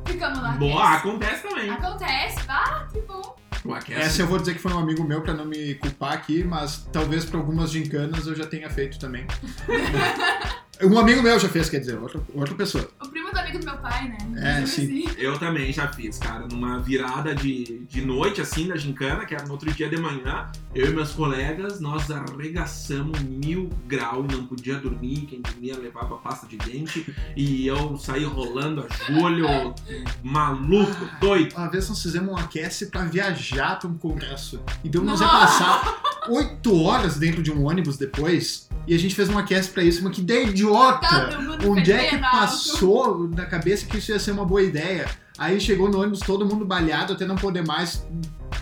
Ficamos 0.05 0.41
lá. 0.41 0.51
Boa, 0.51 0.91
cast. 0.91 1.07
acontece 1.07 1.47
também. 1.47 1.69
Acontece, 1.69 2.39
ah, 2.47 2.87
que 2.91 3.01
bom. 3.01 3.35
O 3.65 3.73
Aquece. 3.73 3.99
Essa 3.99 4.21
eu 4.21 4.27
vou 4.27 4.39
dizer 4.39 4.53
que 4.53 4.59
foi 4.59 4.71
um 4.71 4.79
amigo 4.79 5.03
meu 5.03 5.21
pra 5.21 5.33
não 5.33 5.43
me 5.43 5.75
culpar 5.75 6.13
aqui, 6.13 6.43
mas 6.43 6.87
talvez 6.93 7.25
pra 7.25 7.37
algumas 7.37 7.71
gincanas 7.71 8.25
eu 8.25 8.35
já 8.35 8.45
tenha 8.45 8.69
feito 8.69 8.97
também. 8.97 9.27
um 10.81 10.97
amigo 10.97 11.21
meu 11.21 11.39
já 11.39 11.49
fez, 11.49 11.69
quer 11.69 11.79
dizer, 11.79 11.97
outra, 11.97 12.21
outra 12.33 12.55
pessoa. 12.55 12.89
O 13.01 13.07
primo 13.07 13.31
do 13.31 13.37
amigo 13.37 13.59
do 13.59 13.65
meu 13.65 13.77
pai, 13.77 14.07
né? 14.07 14.61
É, 14.61 14.65
sim. 14.65 15.03
assim. 15.03 15.15
Eu 15.17 15.37
também 15.37 15.71
já 15.73 15.87
fiz, 15.89 16.17
cara, 16.17 16.47
numa 16.47 16.79
virada 16.79 17.35
de, 17.35 17.79
de 17.89 18.01
noite, 18.01 18.39
assim, 18.39 18.67
da 18.67 18.77
gincana, 18.77 19.25
que 19.25 19.35
era 19.35 19.45
no 19.45 19.51
outro 19.51 19.71
dia 19.73 19.89
de 19.89 19.97
manhã, 19.97 20.49
eu 20.73 20.87
e 20.87 20.93
meus 20.93 21.11
colegas, 21.11 21.79
nós 21.79 22.09
arregaçamos 22.09 23.19
mil 23.21 23.69
grau 23.87 24.25
e 24.29 24.33
não 24.33 24.45
podia 24.45 24.75
dormir, 24.75 25.27
quem 25.29 25.41
dormia 25.41 25.77
levava 25.77 26.15
pasta 26.17 26.47
de 26.47 26.57
dente, 26.57 27.13
e 27.35 27.67
eu 27.67 27.97
saí 27.97 28.23
rolando 28.23 28.85
a 28.85 29.05
julho, 29.05 29.73
maluco, 30.23 31.09
doido. 31.19 31.55
Uma 31.55 31.69
vez 31.69 31.89
nós 31.89 32.01
fizemos 32.01 32.29
um 32.29 32.37
aquece 32.37 32.87
pra 32.87 33.03
viajar 33.03 33.79
pra 33.79 33.89
um 33.89 33.97
congresso. 33.97 34.61
Então 34.83 35.03
nós 35.03 35.19
ia 35.19 35.27
passar 35.27 36.01
oito 36.29 36.81
horas 36.81 37.17
dentro 37.17 37.41
de 37.41 37.51
um 37.51 37.65
ônibus 37.65 37.97
depois, 37.97 38.68
e 38.89 38.95
a 38.95 38.97
gente 38.97 39.13
fez 39.13 39.29
um 39.29 39.37
aquece 39.37 39.69
pra 39.69 39.83
isso, 39.83 40.03
mas 40.03 40.15
que 40.15 40.21
ideia 40.21 40.47
idiota! 40.47 41.29
Onde 41.63 41.91
é 41.91 42.09
que 42.09 42.17
passou 42.17 43.29
na 43.29 43.45
cabeça 43.45 43.85
que 43.85 43.99
isso 43.99 44.11
ia 44.11 44.17
ser 44.17 44.31
uma 44.31 44.43
boa 44.43 44.63
ideia? 44.63 45.07
Aí 45.37 45.61
chegou 45.61 45.87
no 45.91 46.01
ônibus 46.01 46.21
todo 46.21 46.43
mundo 46.43 46.65
balhado 46.65 47.13
até 47.13 47.23
não 47.23 47.35
poder 47.35 47.63
mais. 47.63 48.03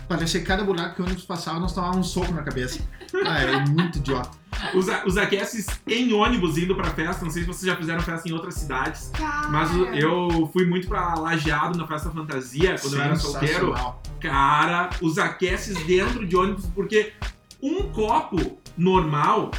Parecia 0.06 0.38
que 0.38 0.44
cada 0.44 0.62
buraco 0.62 0.96
que 0.96 1.00
o 1.00 1.04
ônibus 1.06 1.24
passava, 1.24 1.58
nós 1.58 1.72
tomávamos 1.72 2.06
um 2.06 2.10
soco 2.10 2.30
na 2.34 2.42
cabeça. 2.42 2.78
Ah, 3.24 3.40
é 3.40 3.64
muito 3.70 3.96
idiota. 3.96 4.28
Os, 4.74 4.86
os 5.06 5.16
aqueces 5.16 5.66
em 5.86 6.12
ônibus 6.12 6.58
indo 6.58 6.76
pra 6.76 6.90
festa, 6.90 7.24
não 7.24 7.32
sei 7.32 7.42
se 7.42 7.48
vocês 7.48 7.64
já 7.64 7.74
fizeram 7.74 8.02
festa 8.02 8.28
em 8.28 8.32
outras 8.32 8.52
cidades, 8.54 9.10
Cara. 9.14 9.48
mas 9.48 9.70
eu 9.94 10.50
fui 10.52 10.66
muito 10.66 10.88
pra 10.88 11.14
Lajeado 11.14 11.78
na 11.78 11.86
festa 11.86 12.10
fantasia, 12.10 12.76
quando 12.78 12.96
eu 12.96 13.00
era 13.02 13.16
solteiro. 13.16 13.74
Cara, 14.20 14.90
os 15.00 15.16
aqueces 15.16 15.82
dentro 15.86 16.26
de 16.26 16.36
ônibus, 16.36 16.66
porque 16.74 17.14
um 17.62 17.84
copo 17.84 18.58
normal, 18.76 19.50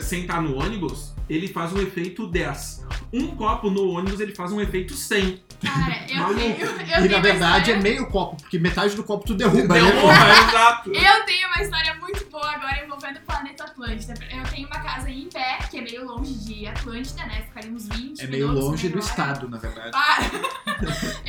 sem 0.00 0.22
estar 0.22 0.40
no 0.42 0.56
ônibus, 0.58 1.12
ele 1.28 1.48
faz 1.48 1.72
um 1.72 1.80
efeito 1.80 2.26
10. 2.26 2.84
Um 3.12 3.28
copo 3.36 3.70
no 3.70 3.88
ônibus, 3.90 4.20
ele 4.20 4.34
faz 4.34 4.52
um 4.52 4.60
efeito 4.60 4.94
100. 4.94 5.42
Cara, 5.62 6.06
eu 6.08 6.16
Maluco. 6.16 6.40
tenho. 6.40 6.56
Eu 6.66 7.04
E 7.04 7.08
na 7.08 7.18
verdade 7.20 7.70
é 7.70 7.74
história- 7.74 7.82
meio 7.82 8.06
copo, 8.08 8.36
porque 8.36 8.58
metade 8.58 8.94
do 8.96 9.04
copo 9.04 9.26
tu 9.26 9.34
derruba. 9.34 9.74
né? 9.74 9.80
Derruba, 9.80 10.12
é 10.12 10.48
exato. 10.48 10.90
Eu 10.92 11.24
tenho 11.26 11.48
uma 11.48 11.62
história 11.62 11.94
muito 12.00 12.24
boa 12.30 12.50
agora 12.50 12.82
envolvendo 12.84 13.18
o 13.18 13.20
planeta 13.20 13.64
Atlântida. 13.64 14.14
Eu 14.30 14.42
tenho 14.44 14.66
uma 14.66 14.80
casa 14.80 15.10
em 15.10 15.24
Imbé, 15.24 15.58
que 15.70 15.78
é 15.78 15.80
meio 15.82 16.04
longe 16.06 16.32
de 16.34 16.66
Atlântida, 16.66 17.24
né? 17.26 17.42
Ficaria 17.48 17.70
uns 17.70 17.88
20 17.88 18.22
É 18.22 18.26
meio 18.26 18.50
longe 18.52 18.88
do 18.88 18.98
estado, 18.98 19.48
na 19.48 19.58
verdade. 19.58 19.90
Para! 19.90 20.30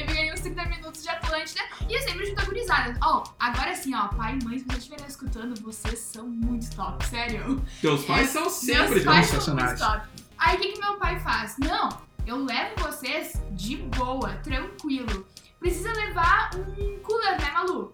sempre 2.83 2.93
junto 2.93 2.99
a 2.99 2.99
gurizada. 2.99 2.99
Ó, 3.03 3.23
agora 3.39 3.75
sim, 3.75 3.95
ó, 3.95 4.07
pai 4.09 4.37
e 4.39 4.43
mãe, 4.45 4.59
se 4.59 4.65
vocês 4.65 4.77
estiverem 4.79 5.05
escutando, 5.07 5.61
vocês 5.61 5.99
são 5.99 6.27
muito 6.27 6.75
top, 6.75 7.05
sério. 7.05 7.61
Teus 7.81 8.05
pais 8.05 8.29
É, 8.29 8.31
são 8.31 8.49
sempre 8.49 9.01
sensacionais. 9.01 9.79
muito 9.79 9.91
top. 9.91 10.07
Aí 10.37 10.57
o 10.57 10.59
que, 10.59 10.71
que 10.73 10.79
meu 10.79 10.97
pai 10.97 11.19
faz? 11.19 11.55
Não, 11.59 11.89
eu 12.25 12.43
levo 12.43 12.75
vocês 12.83 13.33
de 13.51 13.77
boa, 13.77 14.29
tranquilo. 14.43 15.27
Precisa 15.59 15.91
levar 15.93 16.49
um 16.55 16.99
cooler, 16.99 17.39
né, 17.39 17.51
Malu? 17.51 17.93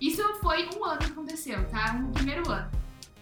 Isso 0.00 0.22
foi 0.42 0.68
um 0.76 0.84
ano 0.84 0.98
que 0.98 1.06
aconteceu, 1.12 1.66
tá? 1.68 1.92
Um 1.92 2.10
primeiro 2.12 2.50
ano. 2.50 2.70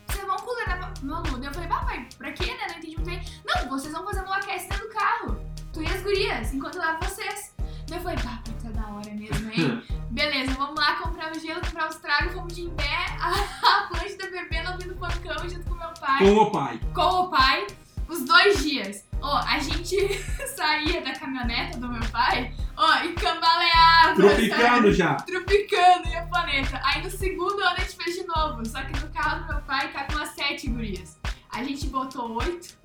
Você 0.08 0.18
levar 0.22 0.34
um 0.34 0.38
cooler, 0.38 0.68
né, 0.68 0.76
Ma- 0.76 0.92
Malu? 1.02 1.38
Daí 1.38 1.46
eu 1.46 1.54
falei, 1.54 1.68
ah, 1.70 1.84
pai, 1.84 2.08
pra 2.18 2.32
quê, 2.32 2.46
né? 2.46 2.66
Não 2.68 2.78
entendi 2.78 2.96
muito 2.96 3.06
bem. 3.06 3.22
Não, 3.44 3.68
vocês 3.68 3.92
vão 3.92 4.04
fazer 4.04 4.22
um 4.22 4.32
aquece 4.32 4.68
dentro 4.68 4.88
do 4.88 4.94
carro. 4.94 5.40
Tu 5.72 5.82
e 5.82 5.86
as 5.86 6.02
gurias, 6.02 6.52
enquanto 6.52 6.76
eu 6.76 6.80
levo 6.82 6.98
vocês. 7.04 7.54
Eu 7.92 8.00
falei, 8.00 8.16
pá, 8.22 8.40
é 8.64 8.68
da 8.68 8.86
hora 8.86 9.10
mesmo, 9.10 9.50
hein? 9.50 9.82
Beleza, 10.10 10.54
vamos 10.54 10.78
lá 10.78 10.96
comprar 10.96 11.32
o 11.32 11.38
gelo, 11.38 11.60
comprar 11.60 11.88
os 11.88 11.96
tragos, 11.96 12.34
fomos 12.34 12.54
de 12.54 12.68
pé, 12.70 13.06
a 13.20 13.84
Atlântida 13.84 14.30
bebendo, 14.30 14.70
ouvindo 14.72 14.94
pancão 14.94 15.48
junto 15.48 15.68
com 15.68 15.74
meu 15.74 15.92
pai 16.00 16.18
com 16.18 16.34
o 16.36 16.50
pai. 16.50 16.80
com 16.94 17.00
o 17.02 17.30
pai 17.30 17.66
os 18.08 18.24
dois 18.24 18.62
dias. 18.62 19.04
Ó, 19.22 19.36
a 19.36 19.58
gente 19.58 19.96
saía 20.56 21.00
da 21.00 21.12
caminhoneta 21.12 21.78
do 21.78 21.88
meu 21.88 22.02
pai, 22.10 22.52
ó, 22.76 23.04
e 23.04 23.12
cambaleava. 23.12 24.14
Tropicando 24.16 24.58
sabe? 24.58 24.92
já. 24.92 25.14
Tropicando 25.14 26.08
e 26.08 26.14
a 26.16 26.22
planeta. 26.26 26.80
Aí 26.84 27.02
no 27.02 27.10
segundo 27.10 27.60
ano 27.60 27.76
a 27.76 27.80
gente 27.80 27.96
fez 27.96 28.16
de 28.16 28.26
novo, 28.26 28.64
só 28.66 28.82
que 28.82 29.00
no 29.00 29.08
carro 29.10 29.42
do 29.42 29.52
meu 29.52 29.62
pai 29.62 29.92
cabe 29.92 30.14
umas 30.14 30.30
sete 30.30 30.68
gurias. 30.68 31.18
A 31.52 31.64
gente 31.64 31.88
botou 31.88 32.36
oito, 32.36 32.76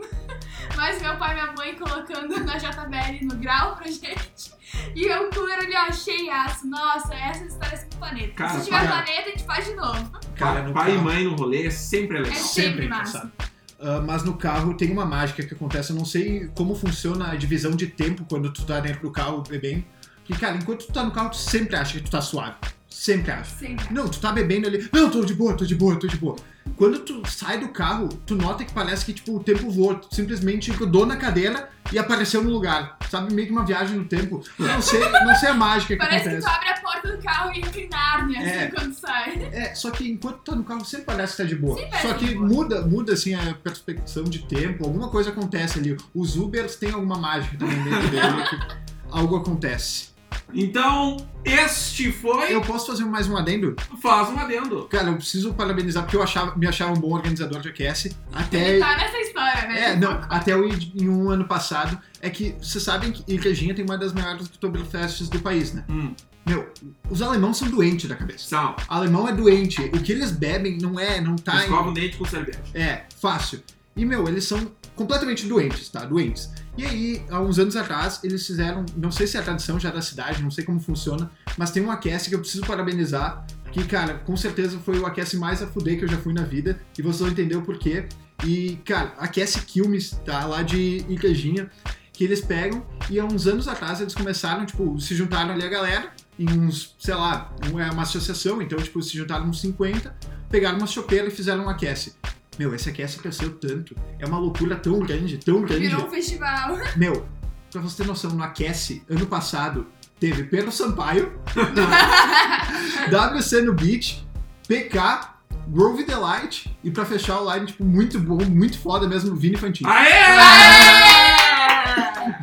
mas 0.75 0.99
meu 1.01 1.15
pai 1.17 1.31
e 1.31 1.33
minha 1.35 1.53
mãe 1.53 1.75
colocando 1.75 2.43
na 2.43 2.57
JBL 2.57 3.23
no 3.23 3.35
grau 3.35 3.75
pra 3.75 3.87
gente. 3.87 4.54
E 4.95 5.07
o 5.09 5.29
cooler 5.29 5.59
ali, 5.59 5.73
ó, 5.75 5.91
cheiaço. 5.91 6.67
Nossa, 6.67 7.13
essa 7.13 7.43
é 7.43 7.47
história 7.47 7.73
assim 7.77 7.89
do 7.89 7.97
planeta. 7.97 8.33
Cara, 8.33 8.59
Se 8.59 8.65
tiver 8.65 8.79
para. 8.79 8.87
planeta, 9.03 9.21
a 9.27 9.29
gente 9.31 9.43
faz 9.43 9.65
de 9.65 9.73
novo. 9.75 10.11
Cara, 10.35 10.61
no 10.63 10.73
pai 10.73 10.91
e 10.91 10.93
carro- 10.93 11.03
mãe 11.05 11.23
no 11.25 11.35
rolê 11.35 11.67
é 11.67 11.69
sempre 11.69 12.17
É 12.17 12.21
legal. 12.21 12.37
sempre 12.37 12.69
Sempre 12.71 12.87
massa. 12.87 13.31
Ah, 13.79 14.01
mas 14.05 14.23
no 14.23 14.35
carro 14.37 14.73
tem 14.73 14.91
uma 14.91 15.05
mágica 15.05 15.43
que 15.43 15.53
acontece. 15.53 15.91
Eu 15.91 15.97
não 15.97 16.05
sei 16.05 16.49
como 16.55 16.75
funciona 16.75 17.31
a 17.31 17.35
divisão 17.35 17.71
de 17.71 17.87
tempo 17.87 18.25
quando 18.29 18.51
tu 18.51 18.65
tá 18.65 18.79
dentro 18.79 19.01
do 19.01 19.11
carro 19.11 19.43
bebendo. 19.47 19.83
Porque, 20.25 20.39
cara, 20.39 20.55
enquanto 20.57 20.87
tu 20.87 20.93
tá 20.93 21.03
no 21.03 21.11
carro, 21.11 21.29
tu 21.29 21.37
sempre 21.37 21.75
acha 21.75 21.93
que 21.97 22.03
tu 22.05 22.09
tá 22.11 22.21
suave. 22.21 22.55
Sempre 22.89 23.31
acha. 23.31 23.53
Sempre. 23.57 23.93
Não, 23.93 24.07
tu 24.07 24.19
tá 24.19 24.31
bebendo 24.31 24.65
ali. 24.67 24.89
Não, 24.91 25.09
tô 25.11 25.23
de 25.25 25.33
boa, 25.33 25.53
tô 25.55 25.65
de 25.65 25.75
boa, 25.75 25.97
tô 25.99 26.07
de 26.07 26.17
boa. 26.17 26.35
Quando 26.75 26.99
tu 26.99 27.21
sai 27.29 27.57
do 27.59 27.69
carro, 27.69 28.09
tu 28.25 28.35
nota 28.35 28.65
que 28.65 28.73
parece 28.73 29.05
que, 29.05 29.13
tipo, 29.13 29.35
o 29.37 29.39
tempo 29.43 29.69
voou. 29.71 29.95
Tu 29.95 30.13
simplesmente 30.13 30.71
grudou 30.71 31.05
na 31.05 31.15
cadeira 31.15 31.69
e 31.91 31.97
apareceu 31.97 32.43
no 32.43 32.49
lugar. 32.49 32.97
Sabe? 33.09 33.33
Meio 33.33 33.47
que 33.47 33.53
uma 33.53 33.65
viagem 33.65 33.97
no 33.97 34.03
tempo. 34.05 34.43
Eu 34.59 34.67
não 34.67 34.81
sei, 34.81 34.99
não 34.99 35.35
sei 35.35 35.49
a 35.49 35.53
mágica 35.53 35.93
que 35.93 35.99
Parece 35.99 36.23
que 36.23 36.35
acontece. 36.35 36.47
tu 36.47 36.53
abre 36.53 36.69
a 36.69 36.81
porta 36.81 37.15
do 37.15 37.23
carro 37.23 37.51
e 37.53 37.59
entra 37.59 37.79
em 37.79 37.87
Nárnia, 37.89 38.39
É. 38.39 38.63
assim, 38.65 38.75
quando 38.75 38.93
sai. 38.93 39.49
É, 39.53 39.73
só 39.75 39.89
que 39.89 40.09
enquanto 40.11 40.37
tu 40.39 40.51
tá 40.51 40.55
no 40.57 40.63
carro, 40.65 40.83
sempre 40.83 41.05
parece 41.05 41.37
que 41.37 41.43
tá 41.43 41.47
de 41.47 41.55
boa. 41.55 41.75
Parece 41.81 42.07
Só 42.07 42.13
que 42.15 42.25
de 42.25 42.35
boa. 42.35 42.47
muda, 42.47 42.81
muda, 42.85 43.13
assim, 43.13 43.33
a 43.35 43.53
perspecção 43.53 44.23
de 44.25 44.39
tempo. 44.39 44.83
Alguma 44.85 45.07
coisa 45.09 45.29
acontece 45.29 45.79
ali. 45.79 45.95
Os 46.13 46.35
Ubers 46.35 46.75
têm 46.75 46.91
alguma 46.91 47.17
mágica 47.17 47.57
também 47.57 47.81
dentro 47.83 48.09
dele. 48.09 48.43
que 48.49 48.57
algo 49.11 49.37
acontece. 49.37 50.09
Então, 50.53 51.17
este 51.43 52.11
foi. 52.11 52.53
Eu 52.53 52.61
posso 52.61 52.87
fazer 52.87 53.03
mais 53.05 53.27
um 53.27 53.35
adendo? 53.35 53.75
Faz 54.01 54.29
um 54.29 54.39
adendo. 54.39 54.83
Cara, 54.85 55.09
eu 55.09 55.15
preciso 55.15 55.53
parabenizar 55.53 56.03
porque 56.03 56.15
eu 56.15 56.23
achava, 56.23 56.55
me 56.55 56.67
achava 56.67 56.91
um 56.91 56.99
bom 56.99 57.13
organizador 57.13 57.59
de 57.61 57.69
AQS. 57.69 58.15
Até 58.31 58.69
Ele 58.69 58.79
tá 58.79 58.95
nessa 58.97 59.17
história, 59.19 59.67
né? 59.67 59.91
É, 59.91 59.95
não, 59.95 60.11
até 60.29 60.53
eu 60.53 60.67
ir 60.67 60.91
em 60.95 61.09
um 61.09 61.29
ano 61.29 61.45
passado, 61.45 61.97
é 62.21 62.29
que 62.29 62.55
vocês 62.61 62.83
sabem 62.83 63.11
que 63.11 63.23
Igrejinha 63.33 63.73
tem 63.73 63.83
uma 63.83 63.97
das 63.97 64.13
maiores 64.13 64.45
Oktoberfests 64.47 65.27
do 65.29 65.39
país, 65.39 65.73
né? 65.73 65.83
Hum. 65.89 66.13
Meu, 66.45 66.71
os 67.09 67.21
alemãos 67.23 67.57
são 67.57 67.67
doentes 67.67 68.07
da 68.07 68.15
cabeça. 68.15 68.47
Sal. 68.47 68.75
Alemão 68.87 69.27
é 69.27 69.31
doente. 69.33 69.81
O 69.81 69.99
que 70.01 70.11
eles 70.11 70.31
bebem 70.31 70.77
não 70.77 70.99
é, 70.99 71.19
não 71.19 71.35
tá 71.35 71.55
em- 71.55 71.59
Escova 71.63 71.89
o 71.89 71.93
dente 71.93 72.17
com 72.17 72.25
cerveja. 72.25 72.59
É, 72.73 73.03
fácil. 73.19 73.63
E, 73.95 74.05
meu, 74.05 74.27
eles 74.27 74.43
são 74.43 74.71
completamente 74.95 75.45
doentes, 75.45 75.89
tá? 75.89 76.05
Doentes. 76.05 76.49
E 76.77 76.85
aí, 76.85 77.25
há 77.29 77.39
uns 77.39 77.59
anos 77.59 77.75
atrás, 77.75 78.19
eles 78.23 78.45
fizeram, 78.45 78.85
não 78.95 79.11
sei 79.11 79.27
se 79.27 79.37
é 79.37 79.39
a 79.39 79.43
tradição 79.43 79.79
já 79.79 79.91
da 79.91 80.01
cidade, 80.01 80.41
não 80.41 80.51
sei 80.51 80.63
como 80.63 80.79
funciona, 80.79 81.29
mas 81.57 81.71
tem 81.71 81.83
um 81.83 81.91
aquece 81.91 82.29
que 82.29 82.35
eu 82.35 82.39
preciso 82.39 82.65
parabenizar, 82.65 83.45
que, 83.71 83.83
cara, 83.85 84.15
com 84.15 84.35
certeza 84.35 84.79
foi 84.79 84.97
o 84.99 85.05
aquece 85.05 85.37
mais 85.37 85.61
a 85.61 85.67
fuder 85.67 85.97
que 85.97 86.05
eu 86.05 86.09
já 86.09 86.17
fui 86.17 86.33
na 86.33 86.43
vida, 86.43 86.79
e 86.97 87.01
vocês 87.01 87.19
vão 87.19 87.29
entender 87.29 87.55
o 87.55 87.61
porquê. 87.61 88.07
E, 88.45 88.77
cara, 88.85 89.13
aquece 89.17 89.61
Quilmes, 89.61 90.11
tá? 90.25 90.45
Lá 90.45 90.61
de 90.61 91.05
Igrejinha, 91.09 91.69
que 92.11 92.23
eles 92.23 92.41
pegam, 92.41 92.85
e 93.09 93.19
há 93.19 93.25
uns 93.25 93.47
anos 93.47 93.67
atrás 93.67 93.99
eles 94.01 94.13
começaram, 94.13 94.65
tipo, 94.65 94.99
se 94.99 95.15
juntaram 95.15 95.53
ali 95.53 95.63
a 95.65 95.69
galera, 95.69 96.11
em 96.37 96.49
uns, 96.49 96.95
sei 96.99 97.15
lá, 97.15 97.53
é 97.61 97.91
uma 97.91 98.03
associação, 98.03 98.61
então, 98.61 98.77
tipo, 98.79 99.01
se 99.01 99.17
juntaram 99.17 99.47
uns 99.47 99.61
50, 99.61 100.15
pegaram 100.49 100.77
uma 100.77 100.87
chopeira 100.87 101.27
e 101.27 101.31
fizeram 101.31 101.65
um 101.65 101.69
aquece. 101.69 102.15
Meu, 102.57 102.73
esse 102.73 102.89
aquece 102.89 103.19
cresceu 103.19 103.51
tanto. 103.57 103.95
É 104.19 104.25
uma 104.25 104.37
loucura 104.39 104.75
tão 104.75 104.99
grande, 104.99 105.37
tão 105.37 105.61
grande. 105.61 105.87
Virou 105.87 106.05
um 106.05 106.09
festival. 106.09 106.77
Meu, 106.95 107.25
pra 107.71 107.81
você 107.81 108.03
ter 108.03 108.07
noção, 108.07 108.31
no 108.31 108.43
Aquece, 108.43 109.03
ano 109.09 109.25
passado, 109.25 109.87
teve 110.19 110.43
Pedro 110.43 110.71
Sampaio, 110.71 111.33
WC 113.11 113.61
no 113.61 113.73
Beach, 113.73 114.25
PK, 114.67 115.35
Grove 115.67 116.03
Delight 116.03 116.75
e 116.83 116.91
pra 116.91 117.05
fechar 117.05 117.41
o 117.41 117.53
line, 117.53 117.65
tipo, 117.65 117.83
muito 117.83 118.19
bom, 118.19 118.43
muito 118.45 118.79
foda 118.79 119.07
mesmo, 119.07 119.35
Vini 119.35 119.57
Fantini. 119.57 119.89
Aê! 119.89 121.04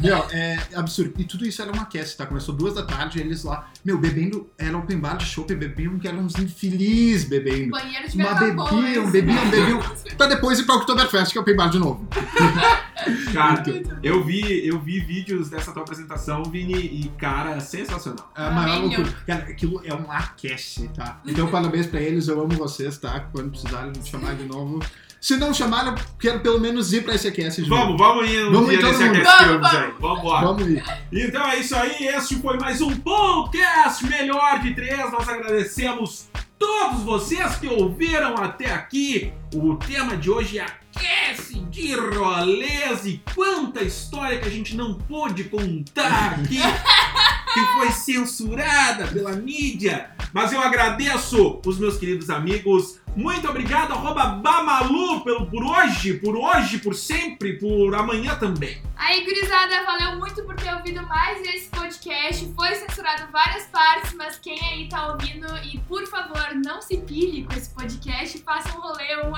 Meu, 0.02 0.26
é 0.30 0.58
absurdo. 0.74 1.14
E 1.18 1.24
tudo 1.24 1.46
isso 1.46 1.62
era 1.62 1.70
um 1.70 1.80
aquece, 1.80 2.16
tá? 2.16 2.26
Começou 2.26 2.54
duas 2.54 2.74
da 2.74 2.82
tarde, 2.82 3.20
eles 3.20 3.44
lá, 3.44 3.70
meu, 3.84 3.98
bebendo, 3.98 4.50
era 4.58 4.76
open 4.76 4.98
bar 4.98 5.16
de 5.16 5.24
chopp, 5.24 5.54
bebiam 5.54 5.98
que 5.98 6.08
eram 6.08 6.20
uns 6.20 6.36
infelizes 6.36 7.28
bebendo. 7.28 7.70
Banheiro 7.70 8.08
de 8.08 8.16
Mas 8.18 8.38
bebiam, 8.38 9.04
né? 9.04 9.10
bebiam, 9.10 9.50
bebiam, 9.50 9.80
pra 10.16 10.26
depois 10.26 10.58
ir 10.58 10.64
pra 10.64 10.76
Oktoberfest, 10.76 11.32
que 11.32 11.38
é 11.38 11.40
open 11.40 11.56
bar 11.56 11.68
de 11.68 11.78
novo. 11.78 12.06
Cara, 13.32 13.62
eu 14.02 14.22
vi, 14.24 14.66
eu 14.66 14.80
vi 14.80 15.00
vídeos 15.00 15.50
dessa 15.50 15.72
tua 15.72 15.82
apresentação, 15.82 16.44
Vini, 16.44 16.74
e 16.74 17.12
cara, 17.18 17.58
sensacional. 17.58 18.30
É 18.36 18.44
a 18.44 18.50
maior 18.50 18.80
loucura. 18.82 19.12
Cara, 19.26 19.42
aquilo 19.42 19.82
é 19.84 19.92
um 19.92 20.10
aquece, 20.10 20.88
tá? 20.88 21.20
Então, 21.26 21.48
parabéns 21.48 21.86
pra 21.86 22.00
eles, 22.00 22.28
eu 22.28 22.40
amo 22.40 22.50
vocês, 22.50 22.98
tá? 22.98 23.18
Quando 23.32 23.50
precisarem 23.50 23.92
me 23.96 24.06
chamar 24.06 24.34
de 24.36 24.44
novo. 24.44 24.80
Se 25.22 25.36
não 25.36 25.54
chamarem, 25.54 25.92
eu 25.92 25.98
quero 26.18 26.40
pelo 26.40 26.58
menos 26.58 26.92
ir 26.92 27.04
pra 27.04 27.14
de 27.62 27.68
Vamos, 27.68 27.96
vamos 27.96 28.28
ir 28.28 28.44
um 28.44 28.50
Vamos 28.50 28.70
dia 28.70 28.78
ir 28.78 28.82
todo 28.82 28.90
nesse 28.90 29.04
mundo. 29.04 29.16
Aquece 29.18 29.46
Vamos, 29.46 29.70
Filmes 29.70 29.74
aí. 29.74 29.92
Vambora. 30.00 30.46
Vamos 30.46 30.66
ir. 30.66 30.84
Então 31.12 31.46
é 31.48 31.56
isso 31.60 31.76
aí, 31.76 32.08
este 32.08 32.34
foi 32.40 32.58
mais 32.58 32.80
um 32.80 32.90
podcast 32.96 34.04
melhor 34.04 34.58
de 34.58 34.74
três. 34.74 35.12
Nós 35.12 35.28
agradecemos 35.28 36.26
todos 36.58 37.04
vocês 37.04 37.54
que 37.54 37.68
ouviram 37.68 38.34
até 38.36 38.72
aqui. 38.72 39.32
O 39.54 39.76
tema 39.76 40.16
de 40.16 40.28
hoje 40.28 40.58
é 40.58 40.64
aquece 40.64 41.60
de 41.70 41.94
rolês 41.94 43.06
e 43.06 43.22
quanta 43.32 43.80
história 43.84 44.40
que 44.40 44.48
a 44.48 44.50
gente 44.50 44.74
não 44.74 44.94
pôde 44.94 45.44
contar 45.44 46.40
aqui, 46.40 46.58
que 47.52 47.60
foi 47.78 47.90
censurada 47.90 49.06
pela 49.08 49.32
mídia. 49.32 50.10
Mas 50.32 50.52
eu 50.52 50.60
agradeço 50.60 51.60
os 51.64 51.78
meus 51.78 51.96
queridos 51.98 52.30
amigos. 52.30 53.00
Muito 53.14 53.46
obrigado, 53.48 53.92
arroba 53.92 54.24
Bamalu, 54.24 55.22
pelo, 55.22 55.46
por 55.46 55.62
hoje, 55.62 56.14
por 56.14 56.34
hoje, 56.34 56.78
por 56.78 56.94
sempre, 56.94 57.58
por 57.58 57.94
amanhã 57.94 58.34
também. 58.36 58.82
Aí, 58.96 59.22
gurizada, 59.24 59.84
valeu 59.84 60.18
muito 60.18 60.42
por 60.44 60.54
ter 60.56 60.74
ouvido 60.74 61.06
mais 61.06 61.46
esse 61.46 61.68
podcast. 61.68 62.50
Foi 62.54 62.74
censurado 62.74 63.30
várias 63.30 63.64
partes, 63.66 64.14
mas 64.14 64.38
quem 64.38 64.58
aí 64.64 64.88
tá 64.88 65.12
ouvindo, 65.12 65.46
e 65.58 65.78
por 65.80 66.06
favor, 66.06 66.54
não 66.64 66.80
se 66.80 66.96
pilhe 66.96 67.44
com 67.44 67.52
esse 67.52 67.68
podcast, 67.70 68.38
faça 68.38 68.70
um 68.76 68.80
rolê 68.80 69.16
ou 69.16 69.30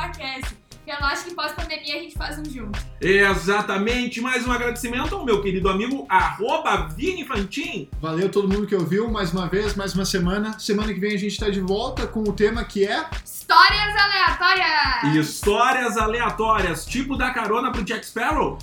um 0.86 0.92
aquece. 0.92 1.00
Relaxa 1.04 1.24
que 1.24 1.34
pós-pandemia 1.34 1.96
a 1.96 1.98
gente 1.98 2.14
faz 2.14 2.38
um 2.38 2.44
junto. 2.44 2.78
Exatamente, 3.00 4.20
mais 4.20 4.46
um 4.46 4.52
agradecimento 4.52 5.14
ao 5.14 5.24
meu 5.24 5.42
querido 5.42 5.68
amigo 5.68 6.06
arroba 6.08 6.88
Vini 6.88 7.24
Fantin. 7.24 7.88
Valeu 8.00 8.28
todo 8.28 8.48
mundo 8.48 8.66
que 8.66 8.74
ouviu, 8.74 9.10
mais 9.10 9.32
uma 9.32 9.48
vez, 9.48 9.74
mais 9.74 9.94
uma 9.94 10.04
semana. 10.04 10.58
Semana 10.58 10.92
que 10.92 11.00
vem 11.00 11.14
a 11.14 11.18
gente 11.18 11.38
tá 11.38 11.48
de 11.48 11.60
volta 11.60 12.06
com 12.06 12.20
o 12.20 12.32
tema 12.32 12.64
que 12.64 12.86
é... 12.86 13.04
Histórias 13.24 13.96
aleatórias! 13.96 15.16
Histórias 15.16 15.96
aleatórias, 15.96 16.86
tipo 16.86 17.16
da 17.16 17.30
carona 17.30 17.72
pro 17.72 17.84
Jack 17.84 18.04
Sparrow. 18.06 18.58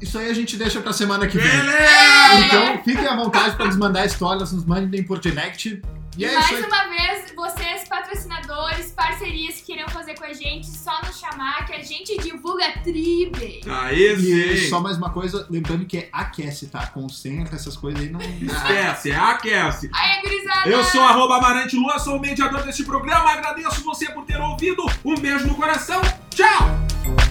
Isso 0.00 0.18
aí 0.18 0.28
a 0.28 0.34
gente 0.34 0.56
deixa 0.56 0.80
pra 0.80 0.92
semana 0.92 1.26
que 1.26 1.38
vem. 1.38 1.48
Beleza! 1.48 2.46
Então, 2.46 2.82
fiquem 2.84 3.06
à 3.06 3.16
vontade 3.16 3.56
pra 3.56 3.66
nos 3.66 3.76
mandar 3.76 4.04
histórias, 4.04 4.52
nos 4.52 4.64
mandem 4.64 5.02
por 5.02 5.18
direct. 5.18 5.80
E 6.16 6.24
é 6.24 6.32
mais 6.32 6.64
uma 6.64 6.88
vez, 6.88 7.32
vocês, 7.34 7.88
patrocinadores, 7.88 8.92
parcerias 8.92 9.56
que 9.56 9.72
queiram 9.72 9.88
fazer 9.88 10.14
com 10.16 10.24
a 10.24 10.32
gente, 10.32 10.66
só 10.66 11.00
nos 11.04 11.18
chamar 11.18 11.66
que 11.66 11.72
a 11.72 11.82
gente 11.82 12.16
divulga 12.18 12.70
tribe. 12.84 13.60
Aí 13.66 14.12
E 14.12 14.58
sim. 14.58 14.68
só 14.68 14.80
mais 14.80 14.96
uma 14.96 15.10
coisa, 15.10 15.46
lembrando 15.50 15.84
que 15.84 15.98
é 15.98 16.08
aquece, 16.12 16.68
tá? 16.68 16.86
Com 16.86 17.08
centro, 17.08 17.54
essas 17.54 17.76
coisas 17.76 18.00
aí 18.00 18.08
não. 18.10 18.20
Esquece, 18.20 19.10
é 19.10 19.16
aquece. 19.16 19.90
Aí, 19.92 20.20
gurizada! 20.22 20.68
Eu 20.68 20.84
sou 20.84 21.02
arroba 21.02 21.36
Amarante 21.36 21.76
Lua, 21.76 21.98
sou 21.98 22.16
o 22.16 22.20
mediador 22.20 22.62
deste 22.62 22.84
programa. 22.84 23.30
Agradeço 23.30 23.82
você 23.82 24.10
por 24.10 24.24
ter 24.24 24.40
ouvido. 24.40 24.84
Um 25.04 25.16
beijo 25.16 25.46
no 25.46 25.54
coração. 25.56 26.00
Tchau! 26.30 27.23